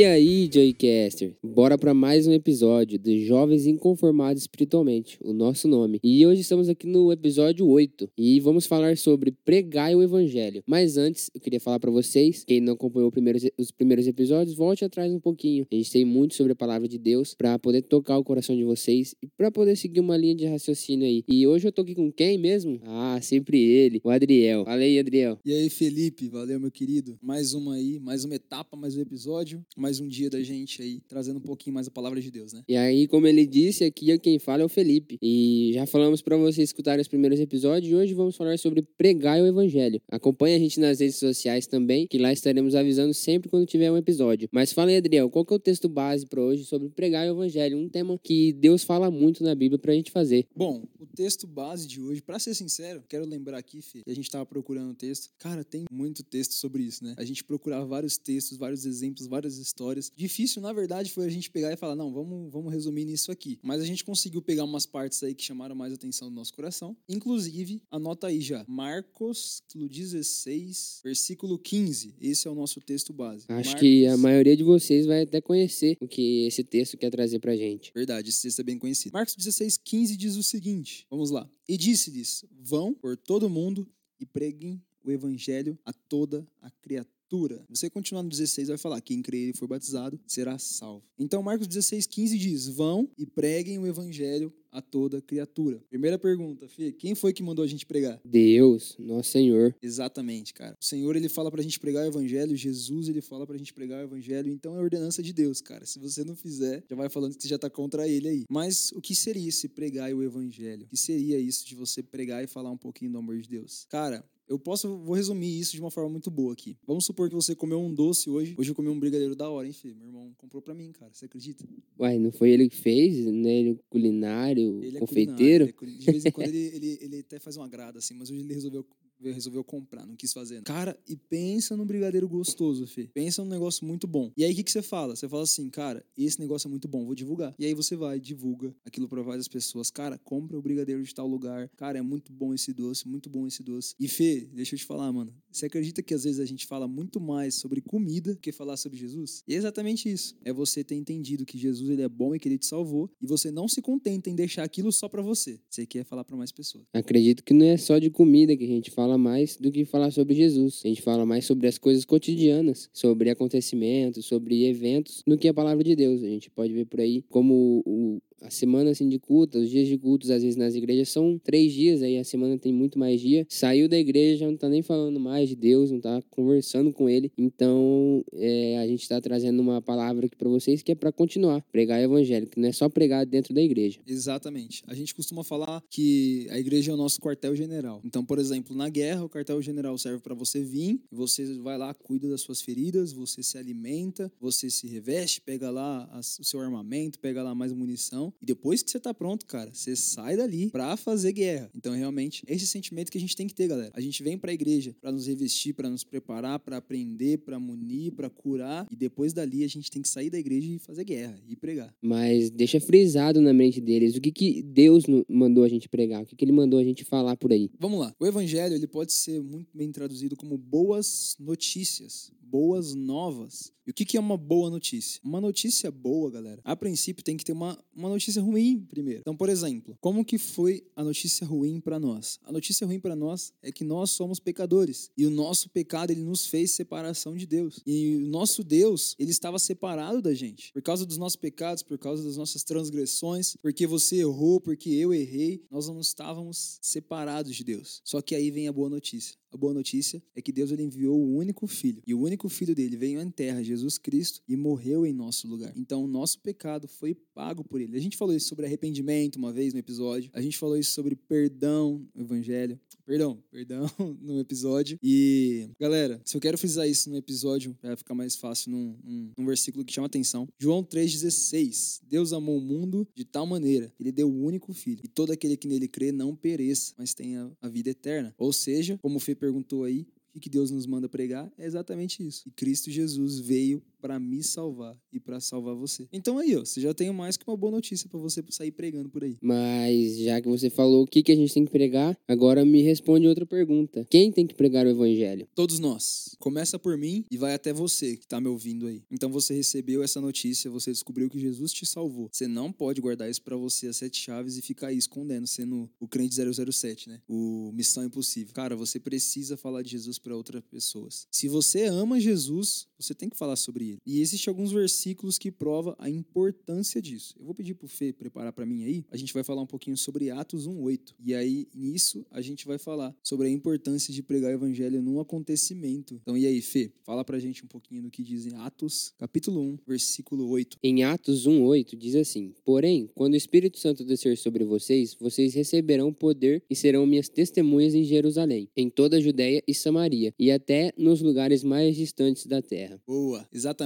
[0.00, 1.36] E aí, Joycaster?
[1.44, 6.00] Bora para mais um episódio de Jovens Inconformados Espiritualmente, o nosso nome.
[6.02, 10.62] E hoje estamos aqui no episódio 8 e vamos falar sobre pregar o evangelho.
[10.66, 13.12] Mas antes, eu queria falar para vocês, quem não acompanhou
[13.58, 15.66] os primeiros episódios, volte atrás um pouquinho.
[15.70, 18.64] A gente tem muito sobre a palavra de Deus para poder tocar o coração de
[18.64, 21.22] vocês e para poder seguir uma linha de raciocínio aí.
[21.28, 22.80] E hoje eu tô aqui com quem mesmo?
[22.84, 24.64] Ah, sempre ele, o Adriel.
[24.64, 25.38] Fala aí, Adriel.
[25.44, 27.18] E aí, Felipe, valeu, meu querido.
[27.20, 31.00] Mais uma aí, mais uma etapa, mais um episódio mais um dia da gente aí,
[31.08, 32.62] trazendo um pouquinho mais a palavra de Deus, né?
[32.68, 35.18] E aí, como ele disse, aqui quem fala é o Felipe.
[35.22, 39.40] E já falamos para vocês escutarem os primeiros episódios e hoje vamos falar sobre pregar
[39.40, 40.00] o evangelho.
[40.08, 43.96] Acompanhe a gente nas redes sociais também, que lá estaremos avisando sempre quando tiver um
[43.96, 44.48] episódio.
[44.52, 47.30] Mas fala aí, Adriel, qual que é o texto base para hoje sobre pregar o
[47.30, 47.78] evangelho?
[47.78, 50.46] Um tema que Deus fala muito na Bíblia pra gente fazer.
[50.54, 54.14] Bom, o texto base de hoje, para ser sincero, quero lembrar aqui, Fê, que a
[54.14, 55.30] gente tava procurando um texto.
[55.38, 57.14] Cara, tem muito texto sobre isso, né?
[57.16, 60.12] A gente procurar vários textos, vários exemplos, várias histórias.
[60.16, 63.58] Difícil, na verdade, foi a gente pegar e falar, não, vamos, vamos resumir nisso aqui.
[63.62, 66.96] Mas a gente conseguiu pegar umas partes aí que chamaram mais atenção do nosso coração.
[67.08, 72.14] Inclusive, anota aí já, Marcos 16, versículo 15.
[72.20, 73.44] Esse é o nosso texto base.
[73.48, 73.80] Acho Marcos...
[73.80, 77.56] que a maioria de vocês vai até conhecer o que esse texto quer trazer pra
[77.56, 77.92] gente.
[77.94, 79.12] Verdade, esse texto é bem conhecido.
[79.12, 81.50] Marcos 16, 15 diz o seguinte, vamos lá.
[81.68, 83.86] E disse-lhes, vão por todo mundo
[84.18, 87.64] e preguem o evangelho a toda a criatura criatura.
[87.68, 91.04] Você continuar no 16, vai falar: quem crer e for batizado será salvo.
[91.18, 95.82] Então, Marcos 16, 15 diz: Vão e preguem o evangelho a toda criatura.
[95.88, 98.20] Primeira pergunta, Fê, quem foi que mandou a gente pregar?
[98.24, 99.74] Deus, nosso Senhor.
[99.82, 100.76] Exatamente, cara.
[100.80, 104.00] O Senhor, ele fala pra gente pregar o evangelho, Jesus, ele fala pra gente pregar
[104.00, 105.84] o evangelho, então é ordenança de Deus, cara.
[105.86, 108.44] Se você não fizer, já vai falando que você já tá contra ele aí.
[108.48, 110.84] Mas o que seria esse pregar o evangelho?
[110.86, 113.86] O que seria isso de você pregar e falar um pouquinho do amor de Deus?
[113.88, 116.76] Cara, eu posso, vou resumir isso de uma forma muito boa aqui.
[116.84, 118.56] Vamos supor que você comeu um doce hoje.
[118.58, 119.94] Hoje eu comi um brigadeiro da hora, hein, filho?
[119.94, 121.12] Meu irmão comprou pra mim, cara.
[121.14, 121.64] Você acredita?
[121.96, 123.54] Uai, não foi ele que fez, né?
[123.54, 125.72] Ele é culinário, Ele é confeiteiro.
[125.72, 128.14] culinário, ele é De vez em quando ele, ele, ele até faz um agrado, assim,
[128.14, 128.84] mas hoje ele resolveu,
[129.22, 130.62] resolveu comprar, não quis fazer.
[130.62, 133.08] Cara, e pensa num brigadeiro gostoso, Fê.
[133.12, 134.32] Pensa num negócio muito bom.
[134.36, 135.14] E aí, o que, que você fala?
[135.14, 137.54] Você fala assim, cara, esse negócio é muito bom, vou divulgar.
[137.58, 139.90] E aí você vai, divulga aquilo pra várias pessoas.
[139.90, 141.68] Cara, compra o brigadeiro de tal lugar.
[141.76, 143.94] Cara, é muito bom esse doce, muito bom esse doce.
[143.98, 145.34] E Fê, deixa eu te falar, mano.
[145.50, 148.76] Você acredita que às vezes a gente fala muito mais sobre comida do que falar
[148.76, 149.42] sobre Jesus?
[149.46, 150.36] E é exatamente isso.
[150.44, 153.10] É você ter entendido que Jesus ele é bom e que ele te salvou.
[153.20, 155.60] E você não se contenta em deixar aquilo só pra você.
[155.68, 156.84] Você quer falar pra mais pessoas.
[156.92, 160.10] Acredito que não é só de comida que a gente fala mais do que falar
[160.10, 160.82] sobre Jesus.
[160.84, 165.54] A gente fala mais sobre as coisas cotidianas, sobre acontecimentos, sobre eventos, do que a
[165.54, 166.22] palavra de Deus.
[166.22, 169.88] A gente pode ver por aí como o, a semana assim de culto, os dias
[169.88, 173.20] de cultos, às vezes nas igrejas são três dias, aí a semana tem muito mais
[173.20, 173.46] dia.
[173.48, 177.08] Saiu da igreja, já não tá nem falando mais de Deus, não tá conversando com
[177.08, 177.32] ele.
[177.36, 181.62] Então, é, a gente tá trazendo uma palavra aqui para vocês que é para continuar,
[181.70, 184.00] pregar o evangelho, que não é só pregar dentro da igreja.
[184.06, 184.82] Exatamente.
[184.86, 188.00] A gente costuma falar que a igreja é o nosso quartel-general.
[188.04, 192.28] Então, por exemplo, na guerra, o quartel-general serve para você vir, você vai lá, cuida
[192.28, 197.42] das suas feridas, você se alimenta, você se reveste, pega lá o seu armamento, pega
[197.42, 198.29] lá mais munição.
[198.40, 201.70] E depois que você tá pronto, cara, você sai dali pra fazer guerra.
[201.74, 203.90] Então, realmente, esse sentimento que a gente tem que ter, galera.
[203.94, 208.12] A gente vem pra igreja pra nos revestir, pra nos preparar, pra aprender, pra munir,
[208.12, 208.86] pra curar.
[208.90, 211.94] E depois dali, a gente tem que sair da igreja e fazer guerra e pregar.
[212.00, 216.26] Mas deixa frisado na mente deles o que, que Deus mandou a gente pregar, o
[216.26, 217.70] que, que ele mandou a gente falar por aí.
[217.78, 218.14] Vamos lá.
[218.18, 223.72] O evangelho ele pode ser muito bem traduzido como boas notícias, boas novas.
[223.86, 225.20] E o que que é uma boa notícia?
[225.24, 229.20] Uma notícia boa, galera, a princípio tem que ter uma, uma notícia ruim primeiro.
[229.20, 232.38] Então, por exemplo, como que foi a notícia ruim para nós?
[232.44, 236.22] A notícia ruim para nós é que nós somos pecadores e o nosso pecado ele
[236.22, 237.80] nos fez separação de Deus.
[237.86, 240.72] E o nosso Deus, ele estava separado da gente.
[240.72, 245.12] Por causa dos nossos pecados, por causa das nossas transgressões, porque você errou, porque eu
[245.12, 248.00] errei, nós não estávamos separados de Deus.
[248.04, 249.40] Só que aí vem a boa notícia.
[249.52, 252.02] A boa notícia é que Deus ele enviou o único filho.
[252.06, 255.72] E o único filho dele veio em terra, Jesus Cristo, e morreu em nosso lugar.
[255.76, 257.96] Então o nosso pecado foi pago por ele.
[257.96, 260.30] A gente falou isso sobre arrependimento uma vez no episódio.
[260.32, 262.78] A gente falou isso sobre perdão no evangelho.
[263.04, 264.98] Perdão, perdão no episódio.
[265.02, 269.32] E, galera, se eu quero frisar isso no episódio, vai ficar mais fácil num, num,
[269.36, 270.48] num versículo que chama atenção.
[270.58, 272.02] João 3,16.
[272.08, 275.00] Deus amou o mundo de tal maneira, ele deu o único filho.
[275.02, 278.34] E todo aquele que nele crê não pereça, mas tenha a vida eterna.
[278.38, 281.50] Ou seja, como Fê perguntou aí, o que Deus nos manda pregar?
[281.58, 282.46] É exatamente isso.
[282.46, 286.08] E Cristo Jesus veio para me salvar e para salvar você.
[286.12, 289.08] Então aí, ó, você já tem mais que uma boa notícia para você sair pregando
[289.08, 289.36] por aí.
[289.40, 292.82] Mas já que você falou o que, que a gente tem que pregar, agora me
[292.82, 294.06] responde outra pergunta.
[294.10, 295.46] Quem tem que pregar o evangelho?
[295.54, 296.36] Todos nós.
[296.38, 299.02] Começa por mim e vai até você que tá me ouvindo aí.
[299.10, 302.28] Então você recebeu essa notícia, você descobriu que Jesus te salvou.
[302.32, 305.90] Você não pode guardar isso para você as sete chaves e ficar aí escondendo, sendo
[305.98, 307.20] o crente 007, né?
[307.28, 308.54] O missão impossível.
[308.54, 311.26] Cara, você precisa falar de Jesus para outras pessoas.
[311.30, 315.94] Se você ama Jesus, você tem que falar sobre E existem alguns versículos que provam
[315.98, 317.34] a importância disso.
[317.38, 319.04] Eu vou pedir pro Fê preparar para mim aí.
[319.10, 321.14] A gente vai falar um pouquinho sobre Atos 1:8.
[321.18, 325.20] E aí nisso a gente vai falar sobre a importância de pregar o evangelho num
[325.20, 326.18] acontecimento.
[326.22, 329.60] Então e aí, Fê, fala pra gente um pouquinho do que diz em Atos, capítulo
[329.60, 330.78] 1, versículo 8.
[330.82, 336.12] Em Atos 1:8 diz assim: Porém, quando o Espírito Santo descer sobre vocês, vocês receberão
[336.12, 340.92] poder e serão minhas testemunhas em Jerusalém, em toda a Judéia e Samaria, e até
[340.96, 343.00] nos lugares mais distantes da terra.
[343.06, 343.79] Boa, exatamente.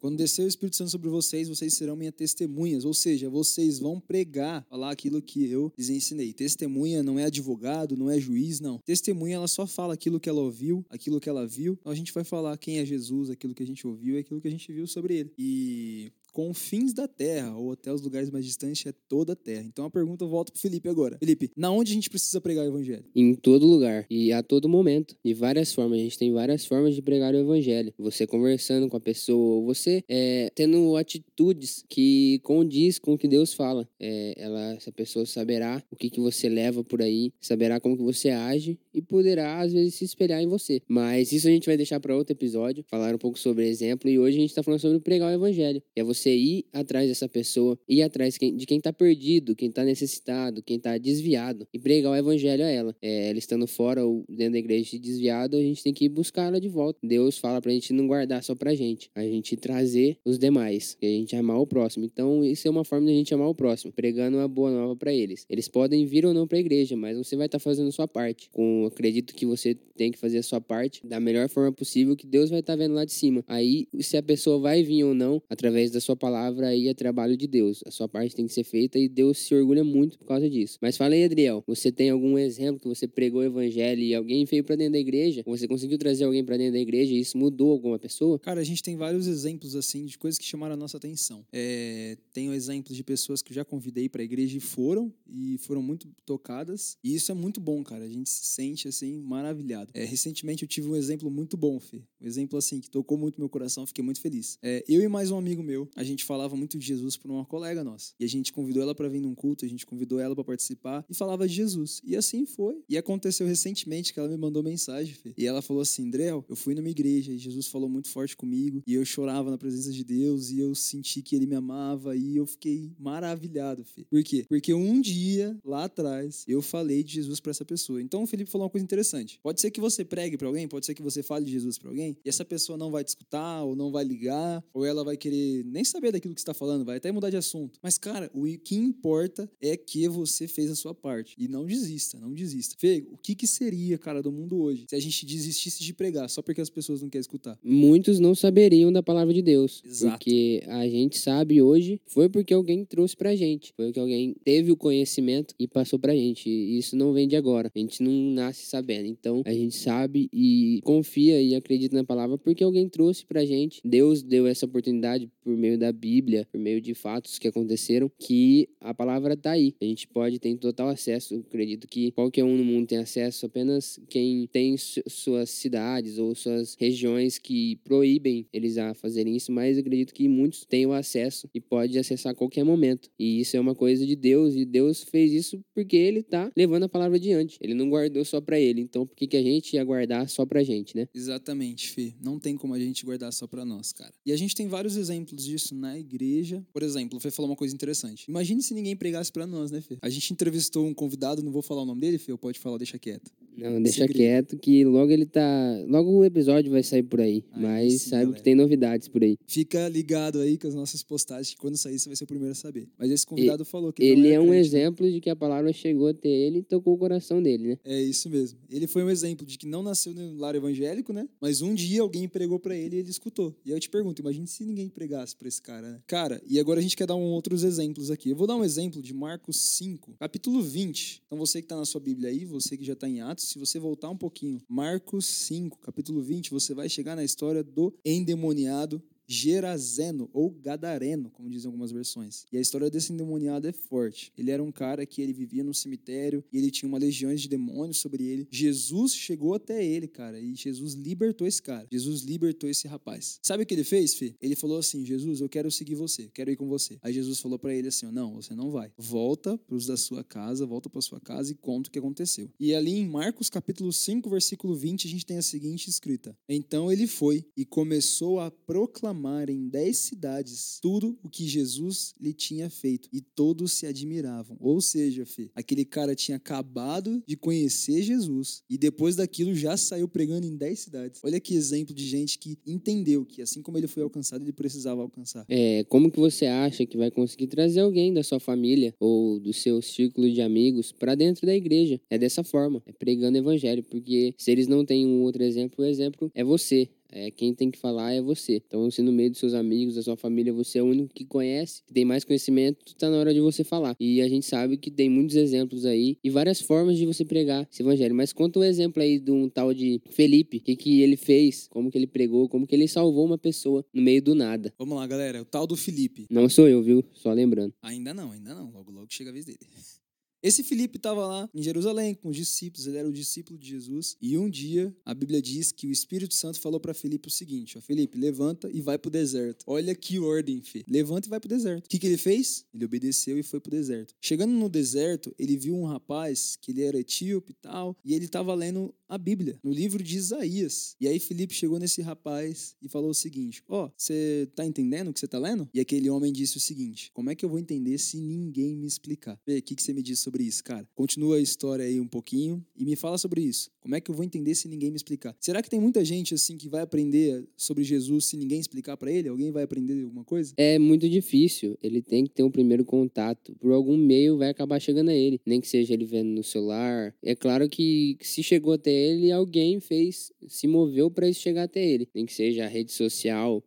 [0.00, 4.00] Quando descer o Espírito Santo sobre vocês, vocês serão minhas testemunhas, ou seja, vocês vão
[4.00, 6.32] pregar, falar aquilo que eu lhes ensinei.
[6.32, 8.78] Testemunha não é advogado, não é juiz, não.
[8.78, 11.76] Testemunha, ela só fala aquilo que ela ouviu, aquilo que ela viu.
[11.80, 14.40] Então a gente vai falar quem é Jesus, aquilo que a gente ouviu e aquilo
[14.40, 15.32] que a gente viu sobre ele.
[15.38, 19.64] E confins da terra, ou até os lugares mais distantes, é toda a terra.
[19.64, 21.18] Então a pergunta volta pro Felipe agora.
[21.18, 23.04] Felipe, na onde a gente precisa pregar o evangelho?
[23.12, 25.98] Em todo lugar e a todo momento, de várias formas.
[25.98, 27.92] A gente tem várias formas de pregar o evangelho.
[27.98, 33.52] Você conversando com a pessoa, você é, tendo atitudes que condiz com o que Deus
[33.52, 33.88] fala.
[33.98, 38.02] É, ela, essa pessoa saberá o que, que você leva por aí, saberá como que
[38.04, 40.80] você age e poderá às vezes se espelhar em você.
[40.86, 44.20] Mas isso a gente vai deixar para outro episódio, falar um pouco sobre exemplo e
[44.20, 45.82] hoje a gente está falando sobre pregar o evangelho.
[45.96, 50.62] É você ir atrás dessa pessoa, ir atrás de quem está perdido, quem está necessitado,
[50.62, 52.96] quem está desviado e pregar o evangelho a ela.
[53.00, 56.60] É, ela estando fora ou dentro da igreja desviado, a gente tem que buscar ela
[56.60, 56.98] de volta.
[57.02, 61.06] Deus fala pra gente não guardar só pra gente, a gente trazer os demais, a
[61.06, 62.04] gente amar o próximo.
[62.04, 64.96] Então, isso é uma forma de a gente amar o próximo, pregando uma boa nova
[64.96, 65.46] para eles.
[65.48, 67.92] Eles podem vir ou não para a igreja, mas você vai estar tá fazendo a
[67.92, 68.48] sua parte.
[68.50, 72.26] Com acredito que você tem que fazer a sua parte da melhor forma possível que
[72.26, 73.44] Deus vai estar tá vendo lá de cima.
[73.46, 77.36] Aí, se a pessoa vai vir ou não através da sua palavra, aí é trabalho
[77.36, 77.82] de Deus.
[77.86, 80.78] A sua parte tem que ser feita e Deus se orgulha muito por causa disso.
[80.80, 84.44] Mas fala aí, Adriel, você tem algum exemplo que você pregou o evangelho e alguém
[84.44, 85.42] veio para dentro da igreja?
[85.46, 88.38] Você conseguiu trazer alguém para dentro da igreja e isso mudou alguma pessoa?
[88.38, 91.44] Cara, a gente tem vários exemplos assim de coisas que chamaram a nossa atenção.
[91.52, 95.58] É, tenho exemplos de pessoas que eu já convidei para a igreja e foram e
[95.58, 96.96] foram muito tocadas.
[97.02, 98.04] E isso é muito bom, cara.
[98.04, 99.90] A gente se sente assim maravilhado.
[99.94, 102.02] É, recentemente eu tive um exemplo muito bom, Fê.
[102.20, 104.58] Um exemplo assim que tocou muito meu coração, fiquei muito feliz.
[104.62, 107.44] É, eu e mais um amigo meu, a gente falava muito de Jesus para uma
[107.44, 108.14] colega nossa.
[108.20, 111.04] E a gente convidou ela para vir num culto, a gente convidou ela para participar
[111.10, 112.00] e falava de Jesus.
[112.04, 112.80] E assim foi.
[112.88, 115.34] E aconteceu recentemente que ela me mandou mensagem, Fê.
[115.36, 118.80] E ela falou assim: Andréu, eu fui numa igreja e Jesus falou muito forte comigo.
[118.86, 122.14] E eu chorava na presença de Deus e eu senti que ele me amava.
[122.14, 124.04] E eu fiquei maravilhado, Fê.
[124.04, 124.46] Por quê?
[124.48, 128.00] Porque um dia, lá atrás, eu falei de Jesus para essa pessoa.
[128.00, 129.40] Então o Felipe falou uma coisa interessante.
[129.42, 131.90] Pode ser que você pregue para alguém, pode ser que você fale de Jesus para
[131.90, 135.16] alguém, e essa pessoa não vai te escutar, ou não vai ligar, ou ela vai
[135.16, 137.78] querer nem saber daquilo que está falando, vai até mudar de assunto.
[137.82, 141.34] Mas, cara, o que importa é que você fez a sua parte.
[141.38, 142.74] E não desista, não desista.
[142.78, 146.28] Fê, o que, que seria, cara, do mundo hoje se a gente desistisse de pregar
[146.28, 147.58] só porque as pessoas não querem escutar?
[147.62, 149.82] Muitos não saberiam da palavra de Deus.
[149.84, 150.12] Exato.
[150.12, 153.72] Porque a gente sabe hoje foi porque alguém trouxe pra gente.
[153.76, 156.48] Foi porque alguém teve o conhecimento e passou pra gente.
[156.48, 157.70] E isso não vem de agora.
[157.74, 159.06] A gente não nasce sabendo.
[159.06, 163.80] Então a gente sabe e confia e acredita na palavra porque alguém trouxe pra gente.
[163.84, 168.68] Deus deu essa oportunidade por meio da Bíblia, por meio de fatos que aconteceram, que
[168.80, 169.74] a palavra tá aí.
[169.80, 171.34] A gente pode ter total acesso.
[171.34, 176.18] Eu acredito que qualquer um no mundo tem acesso, apenas quem tem su- suas cidades
[176.18, 180.86] ou suas regiões que proíbem eles a fazerem isso, mas eu acredito que muitos têm
[180.86, 183.08] o acesso e pode acessar a qualquer momento.
[183.18, 186.84] E isso é uma coisa de Deus, e Deus fez isso porque ele tá levando
[186.84, 187.58] a palavra adiante.
[187.60, 190.44] Ele não guardou só pra ele, então por que, que a gente ia guardar só
[190.44, 191.06] pra gente, né?
[191.14, 192.14] Exatamente, Fê.
[192.22, 194.12] Não tem como a gente guardar só pra nós, cara.
[194.24, 196.64] E a gente tem vários exemplos disso na igreja.
[196.72, 198.26] Por exemplo, o Fê falou uma coisa interessante.
[198.28, 199.98] Imagine se ninguém pregasse pra nós, né, Fê?
[200.02, 202.78] A gente entrevistou um convidado, não vou falar o nome dele, Fê, ou pode falar,
[202.78, 203.30] deixa quieto.
[203.56, 204.16] Não, deixa Segredo.
[204.16, 205.42] quieto que logo ele tá.
[205.88, 207.42] Logo o episódio vai sair por aí.
[207.52, 208.36] Aí mas sim, saiba galera.
[208.38, 209.36] que tem novidades por aí.
[209.46, 212.52] Fica ligado aí com as nossas postagens, que quando sair você vai ser o primeiro
[212.52, 212.86] a saber.
[212.96, 214.60] Mas esse convidado falou que Ele é um crente, né?
[214.60, 217.78] exemplo de que a palavra chegou até ele e tocou o coração dele, né?
[217.84, 218.58] É isso mesmo.
[218.70, 221.28] Ele foi um exemplo de que não nasceu no lar evangélico, né?
[221.40, 223.52] Mas um dia alguém pregou pra ele e ele escutou.
[223.66, 226.02] E aí eu te pergunto, imagine se ninguém pregasse pra esse cara, né?
[226.06, 228.30] Cara, e agora a gente quer dar um outros exemplos aqui.
[228.30, 231.22] Eu vou dar um exemplo de Marcos 5, capítulo 20.
[231.26, 233.58] Então você que tá na sua Bíblia aí, você que já tá em Atos, se
[233.58, 239.02] você voltar um pouquinho, Marcos 5, capítulo 20, você vai chegar na história do endemoniado
[239.28, 242.46] Gerazeno ou Gadareno, como dizem algumas versões.
[242.50, 244.32] E a história desse endemoniado é forte.
[244.38, 247.46] Ele era um cara que ele vivia no cemitério e ele tinha uma legião de
[247.46, 248.48] demônios sobre ele.
[248.50, 251.86] Jesus chegou até ele, cara, e Jesus libertou esse cara.
[251.92, 253.38] Jesus libertou esse rapaz.
[253.42, 254.34] Sabe o que ele fez, Fê?
[254.40, 256.98] Ele falou assim: Jesus, eu quero seguir você, quero ir com você.
[257.02, 258.90] Aí Jesus falou para ele assim: Não, você não vai.
[258.96, 262.50] Volta para os da sua casa, volta para sua casa e conta o que aconteceu.
[262.58, 266.90] E ali em Marcos capítulo 5, versículo 20, a gente tem a seguinte escrita: Então
[266.90, 269.17] ele foi e começou a proclamar
[269.48, 274.56] em dez cidades tudo o que Jesus lhe tinha feito, e todos se admiravam.
[274.60, 280.08] Ou seja, Fê, aquele cara tinha acabado de conhecer Jesus e depois daquilo já saiu
[280.08, 281.20] pregando em dez cidades.
[281.24, 285.02] Olha que exemplo de gente que entendeu que assim como ele foi alcançado, ele precisava
[285.02, 285.44] alcançar.
[285.48, 289.52] É, como que você acha que vai conseguir trazer alguém da sua família ou do
[289.52, 292.00] seu círculo de amigos para dentro da igreja?
[292.08, 295.88] É dessa forma, é pregando evangelho, porque se eles não têm um outro exemplo, o
[295.88, 296.88] exemplo é você.
[297.10, 298.62] É, quem tem que falar é você.
[298.66, 301.24] Então, se no meio dos seus amigos, da sua família, você é o único que
[301.24, 303.96] conhece, que tem mais conhecimento, está na hora de você falar.
[303.98, 307.66] E a gente sabe que tem muitos exemplos aí e várias formas de você pregar
[307.70, 308.14] esse evangelho.
[308.14, 311.66] Mas conta um exemplo aí de um tal de Felipe, o que, que ele fez,
[311.68, 314.72] como que ele pregou, como que ele salvou uma pessoa no meio do nada.
[314.78, 315.42] Vamos lá, galera.
[315.42, 316.26] O tal do Felipe.
[316.30, 317.04] Não sou eu, viu?
[317.14, 317.72] Só lembrando.
[317.82, 318.70] Ainda não, ainda não.
[318.70, 319.58] Logo, logo chega a vez dele.
[320.42, 324.16] Esse Felipe estava lá em Jerusalém com os discípulos, ele era o discípulo de Jesus.
[324.20, 327.76] E um dia, a Bíblia diz que o Espírito Santo falou para Felipe o seguinte:
[327.76, 329.64] ó, Felipe, levanta e vai para o deserto.
[329.66, 330.84] Olha que ordem, Fê.
[330.88, 331.86] Levanta e vai para o deserto.
[331.86, 332.64] O que, que ele fez?
[332.72, 334.14] Ele obedeceu e foi para o deserto.
[334.20, 338.26] Chegando no deserto, ele viu um rapaz que ele era etíope e tal, e ele
[338.26, 340.94] estava lendo a Bíblia, no livro de Isaías.
[341.00, 345.08] E aí Felipe chegou nesse rapaz e falou o seguinte: Ó, oh, você tá entendendo
[345.08, 345.68] o que você tá lendo?
[345.72, 348.86] E aquele homem disse o seguinte: Como é que eu vou entender se ninguém me
[348.86, 349.38] explicar?
[349.44, 350.86] Fê, o que, que você me diz sobre isso, cara?
[350.94, 353.70] Continua a história aí um pouquinho e me fala sobre isso.
[353.88, 355.34] Como é que eu vou entender se ninguém me explicar?
[355.40, 359.10] Será que tem muita gente assim que vai aprender sobre Jesus se ninguém explicar para
[359.10, 359.30] ele?
[359.30, 360.52] Alguém vai aprender alguma coisa?
[360.58, 361.74] É muito difícil.
[361.82, 363.56] Ele tem que ter um primeiro contato.
[363.58, 365.40] Por algum meio vai acabar chegando a ele.
[365.46, 367.14] Nem que seja ele vendo no celular.
[367.22, 371.82] É claro que se chegou até ele, alguém fez, se moveu para isso chegar até
[371.82, 372.06] ele.
[372.14, 373.64] Nem que seja a rede social,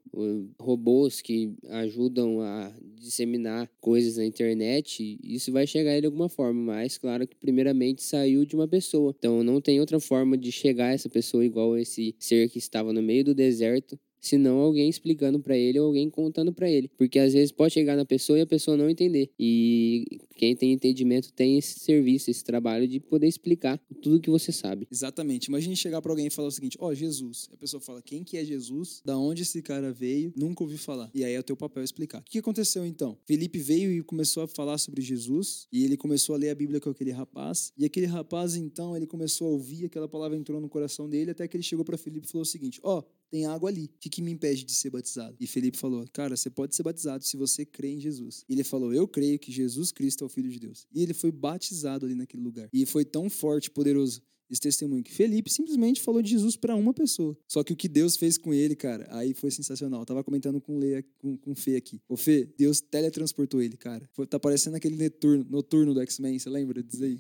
[0.59, 6.29] robôs que ajudam a disseminar coisas na internet, isso vai chegar a ele de alguma
[6.29, 9.15] forma, mas claro que primeiramente saiu de uma pessoa.
[9.17, 12.93] Então não tem outra forma de chegar a essa pessoa igual esse ser que estava
[12.93, 17.19] no meio do deserto senão alguém explicando para ele ou alguém contando para ele, porque
[17.19, 19.31] às vezes pode chegar na pessoa e a pessoa não entender.
[19.37, 24.51] E quem tem entendimento tem esse serviço, esse trabalho de poder explicar tudo que você
[24.51, 24.87] sabe.
[24.91, 25.45] Exatamente.
[25.45, 27.49] Imagine chegar para alguém e falar o seguinte: "Ó, oh, Jesus".
[27.51, 29.01] A pessoa fala: "Quem que é Jesus?
[29.03, 30.31] Da onde esse cara veio?
[30.35, 31.09] Nunca ouvi falar".
[31.13, 32.19] E aí é o teu papel explicar.
[32.19, 33.17] O que aconteceu então?
[33.25, 36.79] Felipe veio e começou a falar sobre Jesus, e ele começou a ler a Bíblia
[36.79, 40.69] com aquele rapaz, e aquele rapaz então, ele começou a ouvir, aquela palavra entrou no
[40.69, 43.45] coração dele, até que ele chegou para Felipe e falou o seguinte: "Ó, oh, tem
[43.45, 43.85] água ali.
[43.85, 45.35] O que, que, me impede de ser batizado?
[45.39, 48.43] E Felipe falou: Cara, você pode ser batizado se você crê em Jesus.
[48.47, 50.85] E ele falou: Eu creio que Jesus Cristo é o Filho de Deus.
[50.93, 52.69] E ele foi batizado ali naquele lugar.
[52.73, 56.93] E foi tão forte, poderoso esse testemunho que Felipe simplesmente falou de Jesus para uma
[56.93, 57.37] pessoa.
[57.47, 60.01] Só que o que Deus fez com ele, cara, aí foi sensacional.
[60.01, 60.81] Eu tava comentando com o
[61.19, 62.01] com, com o Fê aqui.
[62.09, 64.09] O Fê, Deus teletransportou ele, cara.
[64.13, 67.17] Foi, tá parecendo aquele noturno, noturno do X-Men, você lembra disso aí?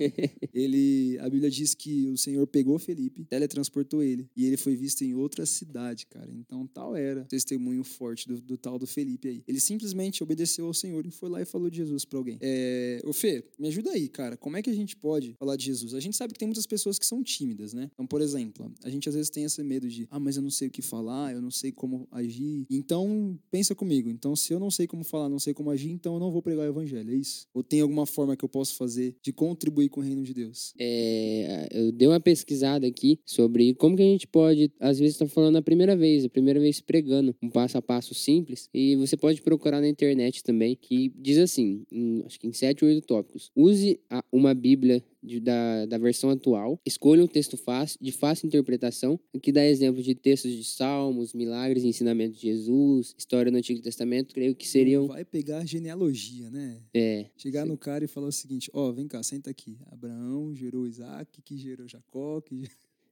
[0.53, 5.03] ele, a Bíblia diz que o Senhor pegou Felipe, teletransportou ele, e ele foi visto
[5.03, 6.29] em outra cidade, cara.
[6.31, 9.43] Então tal era o testemunho forte do, do tal do Felipe aí.
[9.47, 12.37] Ele simplesmente obedeceu ao Senhor e foi lá e falou de Jesus para alguém.
[12.41, 14.35] É, o Fê, me ajuda aí, cara.
[14.35, 15.93] Como é que a gente pode falar de Jesus?
[15.93, 17.89] A gente sabe que tem muitas pessoas que são tímidas, né?
[17.93, 20.49] Então, por exemplo, a gente às vezes tem esse medo de, ah, mas eu não
[20.49, 22.65] sei o que falar, eu não sei como agir.
[22.69, 24.09] Então, pensa comigo.
[24.09, 26.41] Então, se eu não sei como falar, não sei como agir, então eu não vou
[26.41, 27.47] pregar o evangelho, é isso?
[27.53, 30.73] Ou tem alguma forma que eu posso fazer de contribuir com o reino de Deus?
[30.79, 35.25] É, eu dei uma pesquisada aqui sobre como que a gente pode, às vezes, estar
[35.25, 38.95] tá falando a primeira vez, a primeira vez pregando, um passo a passo simples, e
[38.95, 42.89] você pode procurar na internet também, que diz assim, em, acho que em sete ou
[42.89, 43.51] oito tópicos.
[43.55, 46.79] Use a, uma Bíblia de, da, da versão atual.
[46.85, 51.83] Escolha um texto fácil, de fácil interpretação, que dá exemplo de textos de salmos, milagres,
[51.83, 55.07] ensinamentos de Jesus, história no Antigo Testamento, creio que seriam...
[55.07, 56.81] Vai pegar genealogia, né?
[56.93, 57.27] É.
[57.37, 59.77] Chegar no cara e falar o seguinte, ó, oh, vem cá, senta aqui.
[59.91, 62.67] Abraão gerou Isaac, que gerou Jacó, que...